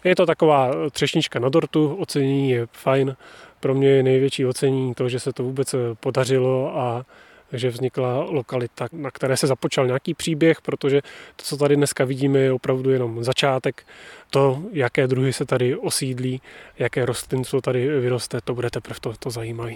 Eh, 0.05 0.09
je 0.09 0.17
to 0.17 0.27
taková 0.27 0.71
třešnička 0.91 1.39
na 1.39 1.49
dortu, 1.49 1.95
ocenění 1.95 2.51
je 2.51 2.67
fajn. 2.73 3.17
Pro 3.61 3.75
mě 3.75 3.89
je 3.89 4.03
největší 4.03 4.47
ocenění 4.47 4.95
to, 4.95 5.09
že 5.09 5.21
se 5.21 5.33
to 5.33 5.43
vůbec 5.43 5.75
eh, 5.75 5.79
podařilo 6.01 6.79
a 6.79 7.05
že 7.53 7.71
vznikla 7.71 8.25
lokalita, 8.25 8.89
na 8.93 9.11
které 9.11 9.37
se 9.37 9.47
započal 9.47 9.87
nějaký 9.87 10.15
příběh, 10.15 10.61
protože 10.61 11.03
to, 11.37 11.43
co 11.45 11.57
tady 11.57 11.77
dneska 11.77 12.05
vidíme, 12.05 12.39
je 12.39 12.53
opravdu 12.53 12.91
jenom 12.91 13.25
začátek. 13.25 13.87
To, 14.31 14.63
jaké 14.73 15.07
druhy 15.07 15.33
se 15.33 15.45
tady 15.45 15.77
osídlí, 15.77 16.41
jaké 16.79 17.07
rostlinstvo 17.07 17.61
tady 17.61 18.01
vyroste, 18.01 18.41
to 18.41 18.55
bude 18.55 18.71
teprve 18.71 19.01
to, 19.01 19.15
to 19.19 19.31
zajímavé. 19.31 19.75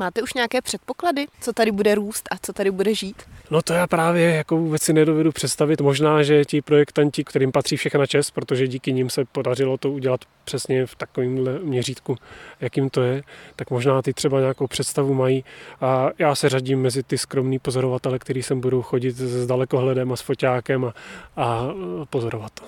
Máte 0.00 0.22
už 0.22 0.34
nějaké 0.34 0.62
předpoklady, 0.62 1.26
co 1.40 1.52
tady 1.52 1.72
bude 1.72 1.94
růst 1.94 2.28
a 2.30 2.38
co 2.42 2.52
tady 2.52 2.70
bude 2.70 2.94
žít? 2.94 3.22
No 3.50 3.62
to 3.62 3.72
já 3.72 3.86
právě 3.86 4.34
jako 4.34 4.56
vůbec 4.56 4.82
si 4.82 4.92
nedovedu 4.92 5.32
představit. 5.32 5.80
Možná, 5.80 6.22
že 6.22 6.44
ti 6.44 6.62
projektanti, 6.62 7.24
kterým 7.24 7.52
patří 7.52 7.76
všechna 7.76 8.06
čest, 8.06 8.30
protože 8.30 8.68
díky 8.68 8.92
nim 8.92 9.10
se 9.10 9.24
podařilo 9.24 9.78
to 9.78 9.90
udělat 9.90 10.20
přesně 10.44 10.86
v 10.86 10.94
takovém 10.94 11.58
měřítku, 11.62 12.16
jakým 12.60 12.90
to 12.90 13.02
je, 13.02 13.22
tak 13.56 13.70
možná 13.70 14.02
ty 14.02 14.12
třeba 14.12 14.40
nějakou 14.40 14.66
představu 14.66 15.14
mají. 15.14 15.44
A 15.80 16.10
já 16.18 16.34
se 16.34 16.48
řadím 16.48 16.82
mezi 16.82 17.02
ty 17.02 17.18
skromný 17.18 17.58
pozorovatele, 17.58 18.18
který 18.18 18.42
sem 18.42 18.60
budou 18.60 18.82
chodit 18.82 19.16
s 19.16 19.46
dalekohledem 19.46 20.12
a 20.12 20.16
s 20.16 20.20
foťákem 20.20 20.84
a, 20.84 20.94
a 21.36 21.68
pozorovat 22.10 22.52
to. 22.52 22.64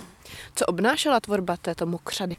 Co 0.55 0.67
obnášela 0.67 1.21
tvorba 1.21 1.57
této 1.57 1.87
mokřady? 1.87 2.37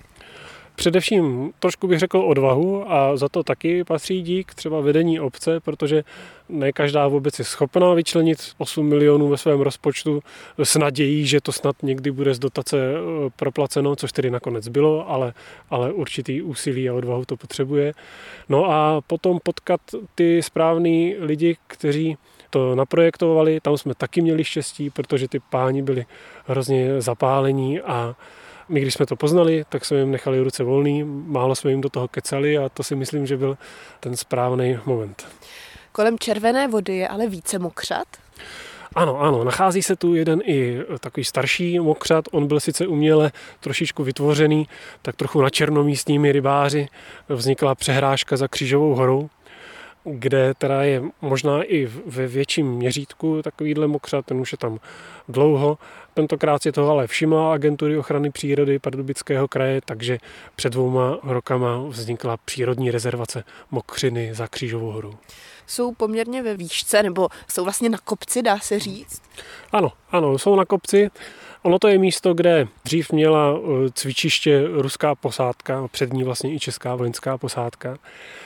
Především 0.75 1.53
trošku 1.59 1.87
bych 1.87 1.99
řekl 1.99 2.17
odvahu 2.17 2.91
a 2.91 3.17
za 3.17 3.29
to 3.29 3.43
taky 3.43 3.83
patří 3.83 4.21
dík 4.21 4.53
třeba 4.53 4.81
vedení 4.81 5.19
obce, 5.19 5.59
protože 5.59 6.03
ne 6.49 6.71
každá 6.71 7.07
vůbec 7.07 7.39
je 7.39 7.45
schopná 7.45 7.93
vyčlenit 7.93 8.37
8 8.57 8.85
milionů 8.85 9.27
ve 9.27 9.37
svém 9.37 9.59
rozpočtu 9.61 10.23
s 10.63 10.75
nadějí, 10.77 11.25
že 11.25 11.41
to 11.41 11.51
snad 11.51 11.75
někdy 11.83 12.11
bude 12.11 12.33
z 12.33 12.39
dotace 12.39 12.77
e, 12.77 12.99
proplaceno, 13.35 13.95
což 13.95 14.11
tedy 14.11 14.31
nakonec 14.31 14.67
bylo, 14.67 15.09
ale, 15.09 15.33
ale 15.69 15.93
určitý 15.93 16.41
úsilí 16.41 16.89
a 16.89 16.93
odvahu 16.93 17.25
to 17.25 17.37
potřebuje. 17.37 17.93
No 18.49 18.71
a 18.71 19.01
potom 19.07 19.39
potkat 19.43 19.81
ty 20.15 20.43
správný 20.43 21.15
lidi, 21.19 21.57
kteří 21.67 22.17
to 22.49 22.75
naprojektovali, 22.75 23.59
tam 23.59 23.77
jsme 23.77 23.95
taky 23.95 24.21
měli 24.21 24.43
štěstí, 24.43 24.89
protože 24.89 25.27
ty 25.27 25.39
páni 25.39 25.81
byli 25.81 26.05
hrozně 26.45 27.01
zapálení 27.01 27.81
a 27.81 28.15
My, 28.69 28.81
když 28.81 28.93
jsme 28.93 29.05
to 29.05 29.15
poznali, 29.15 29.65
tak 29.69 29.85
jsme 29.85 29.97
jim 29.97 30.11
nechali 30.11 30.39
ruce 30.39 30.63
volný, 30.63 31.03
málo 31.03 31.55
jsme 31.55 31.71
jim 31.71 31.81
do 31.81 31.89
toho 31.89 32.07
kecali 32.07 32.57
a 32.57 32.69
to 32.69 32.83
si 32.83 32.95
myslím, 32.95 33.25
že 33.25 33.37
byl 33.37 33.57
ten 33.99 34.17
správný 34.17 34.79
moment. 34.85 35.27
Kolem 35.91 36.19
červené 36.19 36.67
vody 36.67 36.97
je 36.97 37.07
ale 37.07 37.27
více 37.27 37.59
mokřat? 37.59 38.07
Ano, 38.95 39.21
ano, 39.21 39.43
nachází 39.43 39.83
se 39.83 39.95
tu 39.95 40.15
jeden 40.15 40.41
i 40.45 40.79
takový 40.99 41.23
starší 41.23 41.79
mokřat, 41.79 42.25
on 42.31 42.47
byl 42.47 42.59
sice 42.59 42.87
uměle 42.87 43.31
trošičku 43.59 44.03
vytvořený, 44.03 44.67
tak 45.01 45.15
trochu 45.15 45.41
na 45.41 45.49
černomístními 45.49 46.31
rybáři 46.31 46.87
vznikla 47.29 47.75
přehrážka 47.75 48.37
za 48.37 48.47
Křížovou 48.47 48.95
horou, 48.95 49.29
kde 50.03 50.53
teda 50.53 50.83
je 50.83 51.03
možná 51.21 51.63
i 51.63 51.85
ve 52.05 52.27
větším 52.27 52.67
měřítku 52.71 53.41
takovýhle 53.41 53.87
mokřat, 53.87 54.25
ten 54.25 54.37
už 54.37 54.51
je 54.51 54.57
tam 54.57 54.79
dlouho. 55.29 55.77
Tentokrát 56.13 56.63
si 56.63 56.71
toho 56.71 56.91
ale 56.91 57.07
všimla 57.07 57.53
agentury 57.53 57.97
ochrany 57.97 58.31
přírody 58.31 58.79
Pardubického 58.79 59.47
kraje, 59.47 59.81
takže 59.85 60.17
před 60.55 60.73
dvouma 60.73 61.19
rokama 61.23 61.77
vznikla 61.87 62.37
přírodní 62.37 62.91
rezervace 62.91 63.43
Mokřiny 63.71 64.33
za 64.33 64.47
Křížovou 64.47 64.91
horu. 64.91 65.17
Jsou 65.67 65.93
poměrně 65.93 66.43
ve 66.43 66.57
výšce, 66.57 67.03
nebo 67.03 67.27
jsou 67.49 67.63
vlastně 67.63 67.89
na 67.89 67.97
kopci, 67.97 68.41
dá 68.41 68.59
se 68.59 68.79
říct? 68.79 69.21
Ano, 69.71 69.91
ano, 70.11 70.37
jsou 70.37 70.55
na 70.55 70.65
kopci. 70.65 71.11
Ono 71.63 71.79
to 71.79 71.87
je 71.87 71.97
místo, 71.97 72.33
kde 72.33 72.67
dřív 72.85 73.11
měla 73.11 73.57
eh, 73.57 73.89
cvičiště 73.93 74.63
ruská 74.67 75.15
posádka, 75.15 75.87
před 75.91 76.13
ní 76.13 76.23
vlastně 76.23 76.53
i 76.53 76.59
česká 76.59 76.95
vojenská 76.95 77.37
posádka. 77.37 77.97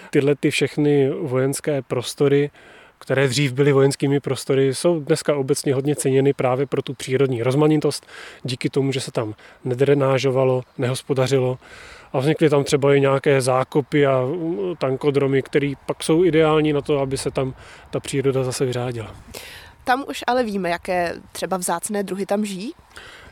Tyhle 0.10 0.36
ty 0.36 0.52
všechny 0.52 1.10
vojenské 1.10 1.82
prostory 1.82 2.52
které 3.00 3.28
dřív 3.28 3.54
byly 3.54 3.72
vojenskými 3.72 4.20
prostory, 4.20 4.76
jsou 4.76 5.00
dneska 5.00 5.36
obecně 5.36 5.74
hodně 5.74 5.96
ceněny 5.96 6.34
právě 6.34 6.66
pro 6.66 6.82
tu 6.82 6.94
přírodní 6.94 7.44
rozmanitost, 7.44 8.08
díky 8.44 8.70
tomu, 8.70 8.92
že 8.92 9.02
se 9.02 9.12
tam 9.12 9.34
nedrenážovalo, 9.66 10.64
nehospodařilo 10.78 11.58
a 12.14 12.20
vznikly 12.20 12.50
tam 12.50 12.64
třeba 12.64 12.96
i 12.96 13.02
nějaké 13.02 13.42
zákopy 13.42 14.06
a 14.06 14.22
tankodromy, 14.78 15.42
které 15.42 15.74
pak 15.86 16.04
jsou 16.04 16.24
ideální 16.24 16.74
na 16.74 16.82
to, 16.82 17.00
aby 17.00 17.18
se 17.18 17.32
tam 17.32 17.54
ta 17.90 18.00
příroda 18.00 18.44
zase 18.44 18.66
vyřádila. 18.66 19.16
Tam 19.88 20.04
už 20.10 20.24
ale 20.28 20.44
víme, 20.44 20.70
jaké 20.70 21.16
třeba 21.32 21.58
vzácné 21.58 22.04
druhy 22.04 22.26
tam 22.26 22.46
žijí? 22.46 22.74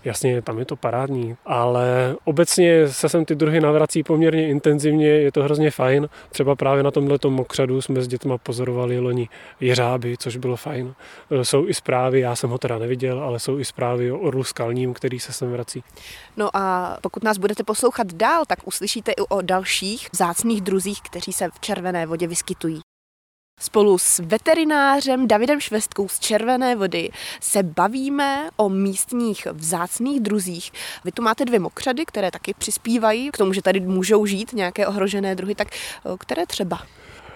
Jasně, 0.03 0.41
tam 0.41 0.59
je 0.59 0.65
to 0.65 0.75
parádní, 0.75 1.35
ale 1.45 2.15
obecně 2.23 2.87
se 2.87 3.09
sem 3.09 3.25
ty 3.25 3.35
druhy 3.35 3.61
navrací 3.61 4.03
poměrně 4.03 4.47
intenzivně, 4.47 5.07
je 5.07 5.31
to 5.31 5.43
hrozně 5.43 5.71
fajn. 5.71 6.09
Třeba 6.29 6.55
právě 6.55 6.83
na 6.83 6.91
tomhle 6.91 7.17
mokřadu 7.27 7.81
jsme 7.81 8.01
s 8.01 8.07
dětma 8.07 8.37
pozorovali 8.37 8.99
loni 8.99 9.29
jeřáby, 9.59 10.15
což 10.17 10.37
bylo 10.37 10.55
fajn. 10.55 10.93
E, 11.31 11.45
jsou 11.45 11.67
i 11.67 11.73
zprávy, 11.73 12.19
já 12.19 12.35
jsem 12.35 12.49
ho 12.49 12.57
teda 12.57 12.77
neviděl, 12.77 13.19
ale 13.19 13.39
jsou 13.39 13.59
i 13.59 13.65
zprávy 13.65 14.11
o 14.11 14.19
orlu 14.19 14.43
skalním, 14.43 14.93
který 14.93 15.19
se 15.19 15.33
sem 15.33 15.51
vrací. 15.51 15.83
No 16.37 16.57
a 16.57 16.97
pokud 17.01 17.23
nás 17.23 17.37
budete 17.37 17.63
poslouchat 17.63 18.13
dál, 18.13 18.43
tak 18.47 18.67
uslyšíte 18.67 19.11
i 19.11 19.21
o 19.29 19.41
dalších 19.41 20.07
vzácných 20.13 20.61
druzích, 20.61 21.01
kteří 21.01 21.33
se 21.33 21.49
v 21.53 21.59
červené 21.59 22.05
vodě 22.05 22.27
vyskytují. 22.27 22.84
Spolu 23.59 23.97
s 23.97 24.19
veterinářem 24.19 25.27
Davidem 25.27 25.59
Švestkou 25.61 26.07
z 26.07 26.19
Červené 26.19 26.75
vody 26.75 27.09
se 27.41 27.63
bavíme 27.63 28.49
o 28.55 28.69
místních 28.69 29.45
vzácných 29.45 30.19
druzích. 30.21 30.71
Vy 31.03 31.11
tu 31.11 31.21
máte 31.21 31.45
dvě 31.45 31.59
mokřady, 31.59 32.05
které 32.05 32.31
taky 32.31 32.53
přispívají 32.53 33.31
k 33.31 33.37
tomu, 33.37 33.53
že 33.53 33.61
tady 33.61 33.79
můžou 33.79 34.25
žít 34.25 34.53
nějaké 34.53 34.87
ohrožené 34.87 35.35
druhy, 35.35 35.55
tak 35.55 35.67
které 36.17 36.45
třeba? 36.45 36.81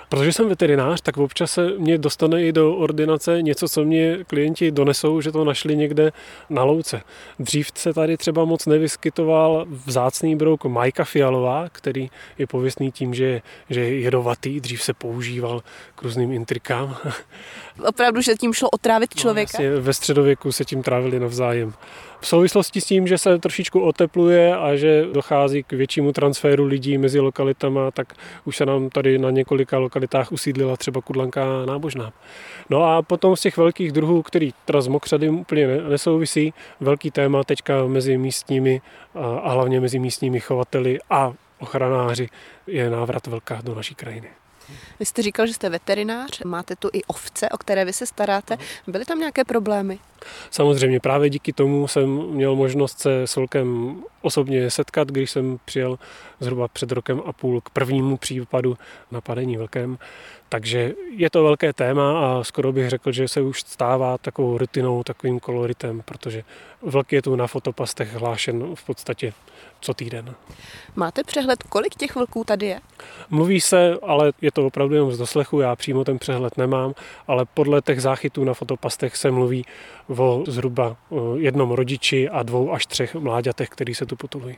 Protože 0.10 0.34
jsem 0.34 0.50
veterinář, 0.50 1.02
tak 1.02 1.18
občas 1.18 1.52
se 1.52 1.70
mě 1.78 1.98
dostane 1.98 2.44
i 2.44 2.52
do 2.52 2.76
ordinace 2.76 3.42
něco, 3.42 3.68
co 3.68 3.84
mě 3.84 4.18
klienti 4.28 4.72
donesou, 4.72 5.22
že 5.22 5.32
to 5.32 5.44
našli 5.44 5.76
někde 5.76 6.12
na 6.50 6.64
louce. 6.64 7.02
Dřív 7.40 7.68
se 7.76 7.94
tady 7.94 8.18
třeba 8.18 8.46
moc 8.46 8.66
nevyskytoval 8.66 9.66
vzácný 9.86 10.36
brouk 10.36 10.66
Majka 10.66 11.04
fialová, 11.04 11.70
který 11.72 12.10
je 12.38 12.48
pověstný 12.48 12.92
tím, 12.92 13.14
že, 13.14 13.42
že 13.70 13.82
je 13.82 14.00
jedovatý. 14.00 14.60
Dřív 14.60 14.84
se 14.84 14.94
používal 14.94 15.62
k 15.96 16.02
různým 16.04 16.32
intrikám. 16.32 16.98
Opravdu, 17.88 18.22
že 18.22 18.36
tím 18.36 18.54
šlo 18.54 18.70
otrávit 18.70 19.10
no, 19.16 19.20
člověka? 19.20 19.58
No, 19.60 19.66
jasně, 19.66 19.82
ve 19.82 19.94
středověku 19.94 20.52
se 20.52 20.66
tím 20.66 20.84
trávili 20.84 21.20
navzájem. 21.20 21.74
V 22.22 22.28
souvislosti 22.28 22.82
s 22.82 22.86
tím, 22.86 23.08
že 23.08 23.18
se 23.18 23.38
trošičku 23.38 23.82
otepluje 23.82 24.56
a 24.56 24.76
že 24.76 25.06
dochází 25.14 25.64
k 25.64 25.72
většímu 25.72 26.12
transferu 26.12 26.66
lidí 26.66 26.98
mezi 26.98 27.20
lokalitama, 27.20 27.92
tak 27.92 28.14
už 28.46 28.58
se 28.58 28.66
nám 28.66 28.90
tady 28.90 29.18
na 29.18 29.32
několika 29.32 29.78
lokalitách 29.78 29.99
usídlila 30.32 30.78
třeba 30.78 31.02
kudlanka 31.02 31.46
nábožná. 31.66 32.14
No 32.70 32.84
a 32.84 33.02
potom 33.02 33.36
z 33.36 33.42
těch 33.42 33.58
velkých 33.58 33.92
druhů, 33.92 34.22
který 34.22 34.54
teda 34.66 34.82
s 34.82 34.88
mokřady 34.88 35.30
úplně 35.30 35.68
nesouvisí, 35.68 36.54
velký 36.80 37.12
téma 37.12 37.44
teďka 37.44 37.86
mezi 37.86 38.18
místními 38.18 38.82
a 39.44 39.50
hlavně 39.50 39.80
mezi 39.80 40.00
místními 40.00 40.40
chovateli 40.40 41.00
a 41.10 41.34
ochranáři 41.60 42.30
je 42.68 42.90
návrat 42.90 43.28
vlka 43.28 43.62
do 43.64 43.76
naší 43.76 43.96
krajiny. 43.96 44.30
Vy 45.00 45.06
jste 45.06 45.22
říkal, 45.22 45.48
že 45.48 45.54
jste 45.54 45.70
veterinář, 45.70 46.44
máte 46.44 46.76
tu 46.76 46.90
i 46.94 47.04
ovce, 47.04 47.50
o 47.50 47.58
které 47.58 47.86
vy 47.86 47.94
se 47.94 48.06
staráte. 48.06 48.58
Byly 48.88 49.06
tam 49.06 49.20
nějaké 49.20 49.44
problémy? 49.44 50.00
Samozřejmě 50.52 51.00
právě 51.00 51.30
díky 51.30 51.54
tomu 51.54 51.88
jsem 51.88 52.10
měl 52.10 52.56
možnost 52.56 53.00
se 53.00 53.22
s 53.22 53.36
Volkem 53.36 54.02
osobně 54.22 54.70
setkat, 54.70 55.08
když 55.08 55.32
jsem 55.32 55.60
přijel 55.66 56.00
zhruba 56.40 56.68
před 56.68 56.92
rokem 56.92 57.22
a 57.26 57.34
půl 57.34 57.62
k 57.62 57.70
prvnímu 57.70 58.18
případu 58.18 58.78
napadení 59.12 59.58
vlkem. 59.58 59.98
Takže 60.50 60.94
je 61.16 61.30
to 61.30 61.44
velké 61.44 61.74
téma 61.74 62.20
a 62.20 62.44
skoro 62.44 62.72
bych 62.72 62.90
řekl, 62.90 63.12
že 63.12 63.28
se 63.28 63.42
už 63.42 63.62
stává 63.62 64.18
takovou 64.18 64.58
rutinou, 64.58 65.04
takovým 65.04 65.40
koloritem, 65.40 66.02
protože 66.06 66.44
vlk 66.82 67.14
je 67.14 67.22
tu 67.22 67.36
na 67.36 67.48
fotopastech 67.48 68.14
hlášen 68.14 68.76
v 68.76 68.86
podstatě 68.86 69.34
co 69.82 69.94
týden. 69.94 70.36
Máte 70.96 71.24
přehled, 71.24 71.64
kolik 71.64 71.96
těch 71.96 72.16
vlků 72.16 72.44
tady 72.44 72.66
je? 72.66 72.80
Mluví 73.30 73.62
se, 73.62 73.98
ale 74.04 74.34
je 74.42 74.52
to 74.52 74.66
opravdu 74.66 74.96
jenom 74.96 75.12
z 75.12 75.18
doslechu, 75.18 75.60
já 75.60 75.76
přímo 75.76 76.04
ten 76.04 76.20
přehled 76.20 76.58
nemám, 76.58 76.94
ale 77.28 77.46
podle 77.54 77.82
těch 77.82 78.02
záchytů 78.02 78.44
na 78.44 78.54
fotopastech 78.54 79.18
se 79.18 79.32
mluví 79.32 79.66
o 80.18 80.44
zhruba 80.48 80.98
jednom 81.36 81.72
rodiči 81.72 82.30
a 82.30 82.44
dvou 82.44 82.74
až 82.74 82.86
třech 82.86 83.16
mláďatech, 83.16 83.70
který 83.70 83.96
se 83.96 84.06
tu 84.10 84.16
potulují. 84.16 84.58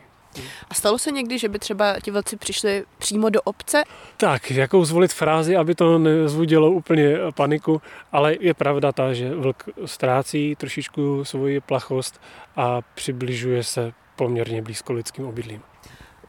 A 0.69 0.73
stalo 0.73 0.99
se 0.99 1.11
někdy, 1.11 1.39
že 1.39 1.49
by 1.49 1.59
třeba 1.59 1.99
ti 1.99 2.11
vlci 2.11 2.37
přišli 2.37 2.83
přímo 2.97 3.29
do 3.29 3.41
obce? 3.41 3.83
Tak, 4.17 4.51
jakou 4.51 4.85
zvolit 4.85 5.13
frázi, 5.13 5.55
aby 5.55 5.75
to 5.75 5.97
nezvudilo 5.97 6.71
úplně 6.71 7.17
paniku, 7.35 7.81
ale 8.11 8.35
je 8.39 8.53
pravda 8.53 8.91
ta, 8.91 9.13
že 9.13 9.35
vlk 9.35 9.69
ztrácí 9.85 10.55
trošičku 10.55 11.25
svoji 11.25 11.59
plachost 11.59 12.21
a 12.55 12.81
přibližuje 12.95 13.63
se 13.63 13.93
poměrně 14.15 14.61
blízko 14.61 14.93
lidským 14.93 15.25
obydlím. 15.25 15.61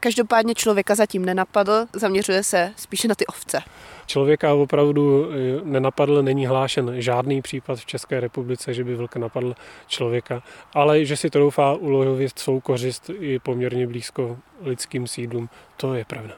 Každopádně 0.03 0.55
člověka 0.55 0.95
zatím 0.95 1.25
nenapadl, 1.25 1.85
zaměřuje 1.93 2.43
se 2.43 2.71
spíše 2.75 3.07
na 3.07 3.15
ty 3.15 3.25
ovce. 3.25 3.61
Člověka 4.05 4.53
opravdu 4.53 5.29
eh, 5.31 5.61
nenapadl, 5.63 6.23
není 6.23 6.45
hlášen 6.45 7.01
žádný 7.01 7.41
případ 7.41 7.79
v 7.79 7.85
České 7.85 8.19
republice, 8.19 8.73
že 8.73 8.83
by 8.83 8.95
vlk 8.95 9.15
napadl 9.15 9.55
člověka, 9.87 10.43
ale 10.73 11.05
že 11.05 11.17
si 11.17 11.29
to 11.29 11.39
doufá 11.39 11.73
ulovit 11.73 12.39
svou 12.39 12.59
kořist 12.59 13.09
i 13.19 13.39
poměrně 13.39 13.87
blízko 13.87 14.37
lidským 14.61 15.07
sídlům, 15.07 15.49
to 15.77 15.93
je 15.93 16.05
pravda. 16.05 16.33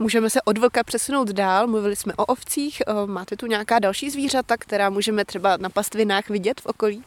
Můžeme 0.00 0.30
se 0.30 0.42
od 0.42 0.58
vlka 0.58 0.84
přesunout 0.84 1.28
dál, 1.28 1.66
mluvili 1.66 1.96
jsme 1.96 2.12
o 2.16 2.24
ovcích, 2.24 2.82
eh, 2.86 2.92
máte 3.06 3.36
tu 3.36 3.46
nějaká 3.46 3.78
další 3.78 4.10
zvířata, 4.10 4.56
která 4.56 4.90
můžeme 4.90 5.24
třeba 5.24 5.56
na 5.56 5.70
pastvinách 5.70 6.28
vidět 6.28 6.60
v 6.60 6.66
okolí? 6.66 7.04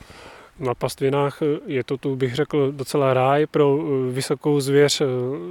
Na 0.60 0.74
pastvinách 0.76 1.40
je 1.68 1.84
to 1.84 1.98
tu, 1.98 2.16
bych 2.16 2.36
řekl, 2.36 2.72
docela 2.72 3.14
ráj 3.14 3.46
pro 3.46 3.80
eh, 3.80 4.12
vysokou 4.12 4.60
zvěř. 4.60 5.02
Eh, 5.02 5.06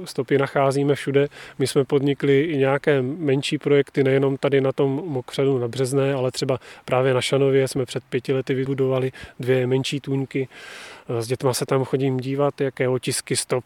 stopy 0.05 0.37
nacházíme 0.37 0.95
všude. 0.95 1.27
My 1.59 1.67
jsme 1.67 1.83
podnikli 1.83 2.41
i 2.41 2.57
nějaké 2.57 3.01
menší 3.01 3.57
projekty, 3.57 4.03
nejenom 4.03 4.37
tady 4.37 4.61
na 4.61 4.71
tom 4.71 5.01
mokřadu 5.05 5.59
na 5.59 5.67
Březné, 5.67 6.13
ale 6.13 6.31
třeba 6.31 6.59
právě 6.85 7.13
na 7.13 7.21
Šanově 7.21 7.67
jsme 7.67 7.85
před 7.85 8.03
pěti 8.09 8.33
lety 8.33 8.53
vybudovali 8.53 9.11
dvě 9.39 9.67
menší 9.67 9.99
tůňky. 9.99 10.47
Eh, 11.09 11.21
s 11.21 11.27
dětma 11.27 11.53
se 11.53 11.65
tam 11.65 11.85
chodím 11.85 12.19
dívat, 12.19 12.61
jaké 12.61 12.89
otisky 12.89 13.35
stop 13.35 13.63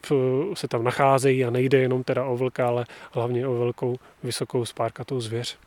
se 0.53 0.67
tam 0.67 0.83
nacházejí 0.83 1.45
a 1.45 1.49
nejde 1.49 1.77
jenom 1.77 2.03
teda 2.03 2.25
o 2.25 2.37
vlka, 2.37 2.67
ale 2.67 2.85
hlavně 3.11 3.47
o 3.47 3.53
velkou, 3.53 3.95
vysokou 4.23 4.65
spárkatou 4.65 5.21
zvěř. 5.21 5.57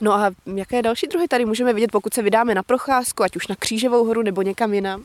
No 0.00 0.12
a 0.12 0.30
jaké 0.56 0.82
další 0.82 1.06
druhy 1.06 1.28
tady 1.28 1.44
můžeme 1.44 1.72
vidět, 1.72 1.92
pokud 1.92 2.14
se 2.14 2.22
vydáme 2.22 2.54
na 2.54 2.62
procházku, 2.62 3.22
ať 3.22 3.36
už 3.36 3.48
na 3.48 3.56
Křížovou 3.56 4.04
horu 4.04 4.22
nebo 4.22 4.42
někam 4.42 4.74
jinam? 4.74 5.04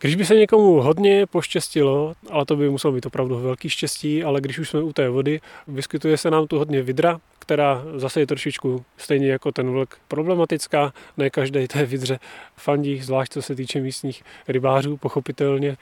Když 0.00 0.14
by 0.14 0.26
se 0.26 0.34
někomu 0.34 0.80
hodně 0.82 1.26
poštěstilo, 1.26 2.14
ale 2.30 2.44
to 2.46 2.56
by 2.56 2.70
muselo 2.70 2.92
být 2.92 3.06
opravdu 3.06 3.40
velký 3.40 3.68
štěstí, 3.68 4.24
ale 4.24 4.40
když 4.40 4.58
už 4.58 4.68
jsme 4.68 4.82
u 4.82 4.92
té 4.92 5.08
vody, 5.08 5.40
vyskytuje 5.68 6.16
se 6.16 6.30
nám 6.30 6.46
tu 6.46 6.58
hodně 6.58 6.82
vidra, 6.82 7.20
která 7.38 7.82
zase 7.96 8.20
je 8.20 8.26
trošičku 8.26 8.84
stejně 8.96 9.30
jako 9.30 9.52
ten 9.52 9.70
vlk 9.70 9.98
problematická. 10.08 10.92
Ne 11.16 11.30
každý 11.30 11.68
té 11.68 11.86
vidře 11.86 12.18
fandí, 12.56 13.02
zvlášť 13.02 13.32
co 13.32 13.42
se 13.42 13.54
týče 13.54 13.80
místních 13.80 14.22
rybářů, 14.48 14.96
pochopitelně. 14.96 15.76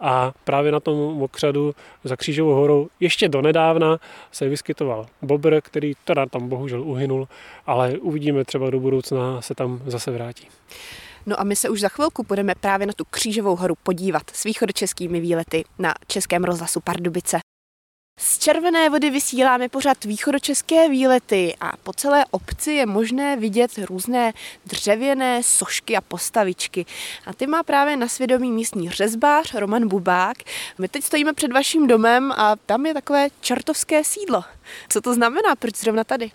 A 0.00 0.32
právě 0.44 0.72
na 0.72 0.80
tom 0.80 0.96
mokřadu 0.96 1.74
za 2.04 2.16
Křížovou 2.16 2.54
horou 2.54 2.88
ještě 3.00 3.28
donedávna 3.28 3.98
se 4.32 4.48
vyskytoval 4.48 5.06
bobr, 5.22 5.60
který 5.60 5.92
teda 6.04 6.26
tam 6.26 6.48
bohužel 6.48 6.82
uhynul, 6.82 7.28
ale 7.66 7.98
uvidíme 7.98 8.44
třeba 8.44 8.70
do 8.70 8.80
budoucna 8.80 9.42
se 9.42 9.54
tam 9.54 9.80
zase 9.86 10.10
vrátí. 10.10 10.48
No 11.26 11.40
a 11.40 11.44
my 11.44 11.56
se 11.56 11.68
už 11.68 11.80
za 11.80 11.88
chvilku 11.88 12.24
budeme 12.28 12.54
právě 12.54 12.86
na 12.86 12.92
tu 12.92 13.04
křížovou 13.04 13.56
horu 13.56 13.74
podívat 13.82 14.22
s 14.32 14.44
východočeskými 14.44 15.20
výlety 15.20 15.64
na 15.78 15.94
Českém 16.06 16.44
rozhlasu 16.44 16.80
Pardubice. 16.80 17.38
Z 18.18 18.38
Červené 18.38 18.90
vody 18.90 19.10
vysíláme 19.10 19.68
pořád 19.68 20.04
východočeské 20.04 20.88
výlety 20.88 21.56
a 21.60 21.72
po 21.82 21.92
celé 21.92 22.24
obci 22.30 22.72
je 22.72 22.86
možné 22.86 23.36
vidět 23.36 23.70
různé 23.78 24.32
dřevěné 24.66 25.42
sošky 25.42 25.96
a 25.96 26.00
postavičky. 26.00 26.86
A 27.26 27.32
ty 27.32 27.46
má 27.46 27.62
právě 27.62 27.96
na 27.96 28.08
svědomí 28.08 28.52
místní 28.52 28.90
řezbář 28.90 29.54
Roman 29.54 29.88
Bubák. 29.88 30.36
My 30.78 30.88
teď 30.88 31.04
stojíme 31.04 31.32
před 31.32 31.52
vaším 31.52 31.86
domem 31.86 32.32
a 32.32 32.56
tam 32.66 32.86
je 32.86 32.94
takové 32.94 33.28
čertovské 33.40 34.04
sídlo. 34.04 34.44
Co 34.88 35.00
to 35.00 35.14
znamená? 35.14 35.56
Proč 35.58 35.76
zrovna 35.76 36.04
tady? 36.04 36.30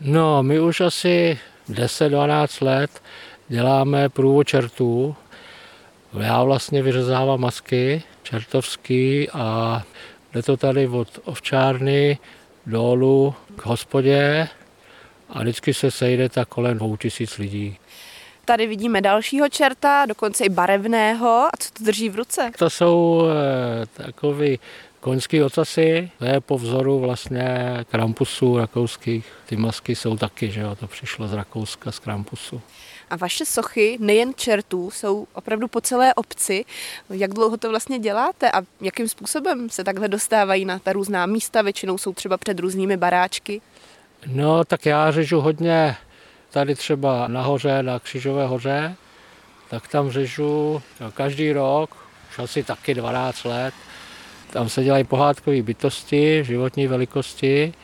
No, 0.00 0.42
my 0.42 0.60
už 0.60 0.80
asi 0.80 1.38
10-12 1.70 2.64
let 2.64 3.02
děláme 3.48 4.08
průvod 4.08 4.46
čertů. 4.46 5.16
Já 6.20 6.42
vlastně 6.42 6.82
vyřezávám 6.82 7.40
masky 7.40 8.02
čertovský 8.22 9.30
a 9.30 9.82
Jde 10.32 10.42
to 10.42 10.56
tady 10.56 10.88
od 10.88 11.18
ovčárny 11.24 12.18
dolů 12.66 13.34
k 13.56 13.66
hospodě 13.66 14.48
a 15.28 15.40
vždycky 15.40 15.74
se 15.74 15.90
sejde 15.90 16.28
tak 16.28 16.48
kolem 16.48 16.78
dvou 16.78 16.96
tisíc 16.96 17.38
lidí. 17.38 17.78
Tady 18.44 18.66
vidíme 18.66 19.00
dalšího 19.00 19.48
čerta, 19.48 20.06
dokonce 20.06 20.44
i 20.44 20.48
barevného. 20.48 21.28
A 21.28 21.50
co 21.58 21.70
to 21.70 21.84
drží 21.84 22.08
v 22.08 22.14
ruce? 22.14 22.50
To 22.58 22.70
jsou 22.70 23.24
e, 23.24 23.86
takové 23.86 24.46
koňské 25.00 25.44
ocasy, 25.44 26.10
to 26.18 26.24
je 26.24 26.40
po 26.40 26.58
vzoru 26.58 26.98
vlastně 26.98 27.48
krampusů 27.90 28.58
rakouských. 28.58 29.26
Ty 29.46 29.56
masky 29.56 29.96
jsou 29.96 30.16
taky, 30.16 30.50
že 30.50 30.60
jo, 30.60 30.74
to 30.74 30.86
přišlo 30.86 31.28
z 31.28 31.32
Rakouska, 31.32 31.92
z 31.92 31.98
krampusu. 31.98 32.60
A 33.10 33.16
vaše 33.16 33.46
sochy, 33.46 33.98
nejen 34.00 34.32
čertů, 34.36 34.90
jsou 34.90 35.26
opravdu 35.32 35.68
po 35.68 35.80
celé 35.80 36.14
obci. 36.14 36.64
Jak 37.10 37.34
dlouho 37.34 37.56
to 37.56 37.70
vlastně 37.70 37.98
děláte 37.98 38.50
a 38.50 38.62
jakým 38.80 39.08
způsobem 39.08 39.70
se 39.70 39.84
takhle 39.84 40.08
dostávají 40.08 40.64
na 40.64 40.78
ta 40.78 40.92
různá 40.92 41.26
místa? 41.26 41.62
Většinou 41.62 41.98
jsou 41.98 42.12
třeba 42.12 42.36
před 42.36 42.58
různými 42.58 42.96
baráčky. 42.96 43.60
No, 44.26 44.64
tak 44.64 44.86
já 44.86 45.10
řežu 45.10 45.40
hodně 45.40 45.96
tady 46.50 46.74
třeba 46.74 47.28
nahoře, 47.28 47.82
na 47.82 47.98
Křižové 47.98 48.46
hoře, 48.46 48.96
tak 49.70 49.88
tam 49.88 50.10
řežu 50.10 50.82
každý 51.14 51.52
rok, 51.52 51.96
už 52.30 52.38
asi 52.38 52.64
taky 52.64 52.94
12 52.94 53.44
let. 53.44 53.74
Tam 54.52 54.68
se 54.68 54.84
dělají 54.84 55.04
pohádkové 55.04 55.62
bytosti, 55.62 56.44
životní 56.44 56.86
velikosti 56.86 57.74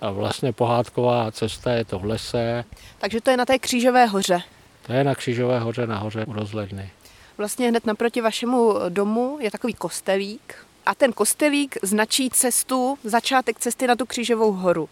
a 0.00 0.10
vlastně 0.10 0.52
pohádková 0.52 1.32
cesta 1.32 1.72
je 1.72 1.84
to 1.84 1.98
v 1.98 2.04
lese. 2.04 2.64
Takže 2.98 3.20
to 3.20 3.30
je 3.30 3.36
na 3.36 3.44
té 3.44 3.58
Křížové 3.58 4.06
hoře. 4.06 4.42
To 4.86 4.92
je 4.92 5.04
na 5.04 5.14
Křižové 5.14 5.58
hoře 5.58 5.86
nahoře 5.86 6.24
u 6.24 6.32
rozhledny. 6.32 6.90
Vlastně 7.38 7.68
hned 7.68 7.86
naproti 7.86 8.20
vašemu 8.20 8.74
domu 8.88 9.38
je 9.40 9.50
takový 9.50 9.74
kostelík, 9.74 10.66
a 10.86 10.94
ten 10.94 11.12
kostelík 11.12 11.76
značí 11.82 12.30
cestu, 12.30 12.98
začátek 13.04 13.58
cesty 13.58 13.86
na 13.86 13.96
tu 13.96 14.06
Křižovou 14.06 14.52
horu. 14.52 14.88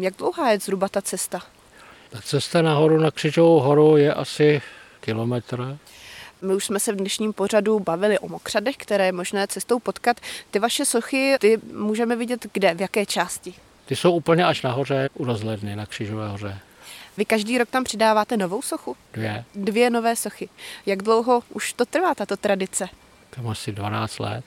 Jak 0.00 0.16
dlouhá 0.16 0.50
je 0.50 0.58
zhruba 0.58 0.88
ta 0.88 1.02
cesta? 1.02 1.40
Ta 2.10 2.20
cesta 2.20 2.62
nahoru 2.62 2.98
na 2.98 3.10
Křižovou 3.10 3.60
horu 3.60 3.96
je 3.96 4.14
asi 4.14 4.62
kilometr. 5.00 5.78
My 6.42 6.54
už 6.54 6.64
jsme 6.64 6.80
se 6.80 6.92
v 6.92 6.96
dnešním 6.96 7.32
pořadu 7.32 7.80
bavili 7.80 8.18
o 8.18 8.28
mokřadech, 8.28 8.76
které 8.76 9.06
je 9.06 9.12
možné 9.12 9.46
cestou 9.46 9.78
potkat. 9.78 10.20
Ty 10.50 10.58
vaše 10.58 10.84
sochy, 10.84 11.36
ty 11.40 11.60
můžeme 11.72 12.16
vidět 12.16 12.46
kde, 12.52 12.74
v 12.74 12.80
jaké 12.80 13.06
části? 13.06 13.54
Ty 13.86 13.96
jsou 13.96 14.12
úplně 14.12 14.44
až 14.44 14.62
nahoře 14.62 15.08
u 15.14 15.24
rozhledny 15.24 15.76
na 15.76 15.86
Křižové 15.86 16.28
hoře. 16.28 16.58
Vy 17.16 17.24
každý 17.24 17.58
rok 17.58 17.68
tam 17.70 17.84
přidáváte 17.84 18.36
novou 18.36 18.62
sochu? 18.62 18.96
Dvě. 19.12 19.44
Dvě 19.54 19.90
nové 19.90 20.16
sochy. 20.16 20.48
Jak 20.86 21.02
dlouho 21.02 21.42
už 21.48 21.72
to 21.72 21.84
trvá, 21.84 22.14
tato 22.14 22.36
tradice? 22.36 22.88
Tam 23.30 23.48
asi 23.48 23.72
12 23.72 24.18
let. 24.18 24.44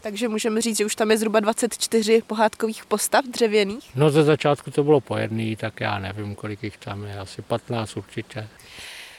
Takže 0.00 0.28
můžeme 0.28 0.60
říct, 0.60 0.76
že 0.76 0.84
už 0.84 0.94
tam 0.94 1.10
je 1.10 1.18
zhruba 1.18 1.40
24 1.40 2.22
pohádkových 2.26 2.86
postav 2.86 3.24
dřevěných? 3.24 3.90
No 3.94 4.10
ze 4.10 4.24
začátku 4.24 4.70
to 4.70 4.84
bylo 4.84 5.00
po 5.00 5.16
jedný, 5.16 5.56
tak 5.56 5.80
já 5.80 5.98
nevím, 5.98 6.34
kolik 6.34 6.62
jich 6.62 6.76
tam 6.76 7.04
je, 7.04 7.18
asi 7.18 7.42
15 7.42 7.96
určitě. 7.96 8.48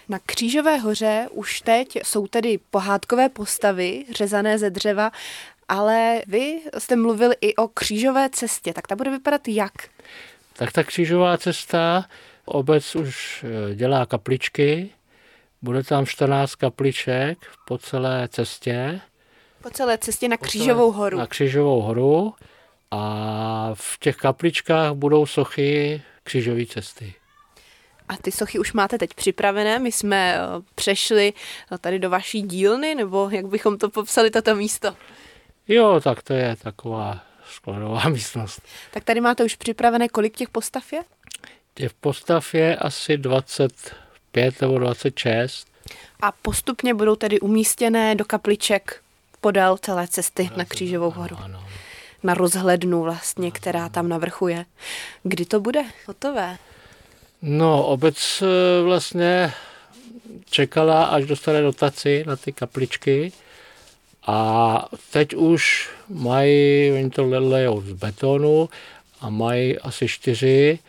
Na 0.09 0.19
Křížové 0.25 0.77
hoře 0.77 1.27
už 1.31 1.61
teď 1.61 1.95
jsou 2.03 2.27
tedy 2.27 2.59
pohádkové 2.71 3.29
postavy 3.29 4.05
řezané 4.15 4.57
ze 4.57 4.69
dřeva, 4.69 5.11
ale 5.69 6.21
vy 6.27 6.59
jste 6.77 6.95
mluvil 6.95 7.31
i 7.41 7.55
o 7.55 7.67
křížové 7.67 8.29
cestě, 8.29 8.73
tak 8.73 8.87
ta 8.87 8.95
bude 8.95 9.11
vypadat 9.11 9.47
jak? 9.47 9.73
Tak 10.53 10.71
ta 10.71 10.83
křížová 10.83 11.37
cesta 11.37 12.05
Obec 12.49 12.95
už 12.95 13.45
eh, 13.47 13.75
dělá 13.75 14.05
kapličky, 14.05 14.89
bude 15.61 15.83
tam 15.83 16.05
14 16.05 16.55
kapliček 16.55 17.37
po 17.67 17.77
celé 17.77 18.27
cestě. 18.27 19.01
Po 19.61 19.69
celé 19.69 19.97
cestě 19.97 20.27
na 20.27 20.37
Křížovou 20.37 20.91
horu. 20.91 21.17
Na 21.17 21.27
Křížovou 21.27 21.81
horu 21.81 22.33
a 22.91 23.71
v 23.73 23.99
těch 23.99 24.15
kapličkách 24.15 24.93
budou 24.93 25.25
sochy 25.25 26.01
křížové 26.23 26.65
cesty. 26.65 27.13
A 28.09 28.17
ty 28.17 28.31
sochy 28.31 28.59
už 28.59 28.73
máte 28.73 28.97
teď 28.97 29.13
připravené? 29.13 29.79
My 29.79 29.91
jsme 29.91 30.35
eh, 30.37 30.39
přešli 30.75 31.33
eh, 31.71 31.77
tady 31.77 31.99
do 31.99 32.09
vaší 32.09 32.41
dílny, 32.41 32.95
nebo 32.95 33.29
jak 33.31 33.47
bychom 33.47 33.77
to 33.77 33.89
popsali, 33.89 34.31
toto 34.31 34.55
místo? 34.55 34.95
Jo, 35.67 35.99
tak 36.03 36.23
to 36.23 36.33
je 36.33 36.55
taková 36.55 37.19
skladová 37.51 38.09
místnost. 38.09 38.61
Tak 38.91 39.03
tady 39.03 39.21
máte 39.21 39.43
už 39.43 39.55
připravené, 39.55 40.09
kolik 40.09 40.37
těch 40.37 40.49
postav 40.49 40.93
je? 40.93 41.01
Těch 41.73 41.93
postav 41.93 42.53
je 42.53 42.75
asi 42.75 43.17
25 43.17 44.61
nebo 44.61 44.79
26. 44.79 45.67
A 46.21 46.31
postupně 46.31 46.93
budou 46.93 47.15
tedy 47.15 47.39
umístěné 47.39 48.15
do 48.15 48.25
kapliček 48.25 49.01
podél 49.41 49.77
celé 49.77 50.07
cesty 50.07 50.49
na 50.55 50.65
Křížovou 50.65 51.11
horu. 51.11 51.35
Ano, 51.39 51.57
ano. 51.57 51.67
Na 52.23 52.33
rozhlednu 52.33 53.01
vlastně, 53.01 53.51
která 53.51 53.89
tam 53.89 54.09
navrchuje. 54.09 54.65
Kdy 55.23 55.45
to 55.45 55.59
bude 55.59 55.83
hotové? 56.05 56.57
No, 57.41 57.85
obec 57.85 58.43
eh, 58.43 58.83
vlastně 58.83 59.53
čekala, 60.49 61.05
až 61.05 61.25
dostane 61.25 61.61
dotaci 61.61 62.23
na 62.27 62.35
ty 62.35 62.51
kapličky. 62.51 63.31
A 64.27 64.89
teď 65.11 65.33
už 65.33 65.89
mají, 66.09 66.91
oni 66.91 67.09
to 67.09 67.23
lejou 67.29 67.81
z 67.81 67.93
betonu 67.93 68.69
a 69.21 69.29
mají 69.29 69.79
asi 69.79 70.07
čtyři 70.07 70.79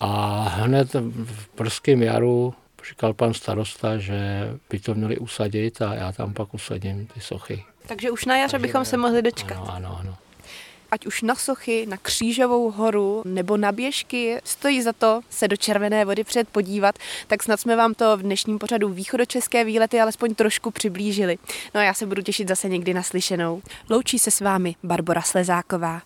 a 0.00 0.42
hned 0.48 0.94
v 1.24 1.48
prském 1.54 2.02
jaru 2.02 2.54
říkal 2.88 3.14
pan 3.14 3.34
starosta, 3.34 3.98
že 3.98 4.50
by 4.70 4.78
to 4.78 4.94
měli 4.94 5.18
usadit 5.18 5.82
a 5.82 5.94
já 5.94 6.12
tam 6.12 6.32
pak 6.34 6.54
usadím 6.54 7.06
ty 7.06 7.20
sochy. 7.20 7.64
Takže 7.86 8.10
už 8.10 8.24
na 8.24 8.36
jaře 8.36 8.58
bychom 8.58 8.84
se 8.84 8.96
mohli 8.96 9.22
dočkat. 9.22 9.58
Ano, 9.58 9.70
ano, 9.70 9.98
ano. 10.00 10.16
Ať 10.90 11.06
už 11.06 11.22
na 11.22 11.34
sochy, 11.34 11.86
na 11.88 11.96
křížovou 11.96 12.70
horu 12.70 13.22
nebo 13.24 13.56
na 13.56 13.72
běžky, 13.72 14.40
stojí 14.44 14.82
za 14.82 14.92
to 14.92 15.20
se 15.30 15.48
do 15.48 15.56
Červené 15.56 16.04
vody 16.04 16.24
před 16.24 16.48
podívat, 16.48 16.98
tak 17.26 17.42
snad 17.42 17.60
jsme 17.60 17.76
vám 17.76 17.94
to 17.94 18.16
v 18.16 18.22
dnešním 18.22 18.58
pořadu 18.58 18.88
východočeské 18.88 19.64
výlety 19.64 20.00
alespoň 20.00 20.34
trošku 20.34 20.70
přiblížili. 20.70 21.38
No 21.74 21.80
a 21.80 21.84
já 21.84 21.94
se 21.94 22.06
budu 22.06 22.22
těšit 22.22 22.48
zase 22.48 22.68
někdy 22.68 22.94
naslyšenou. 22.94 23.62
Loučí 23.90 24.18
se 24.18 24.30
s 24.30 24.40
vámi 24.40 24.76
Barbara 24.82 25.22
Slezáková. 25.22 26.02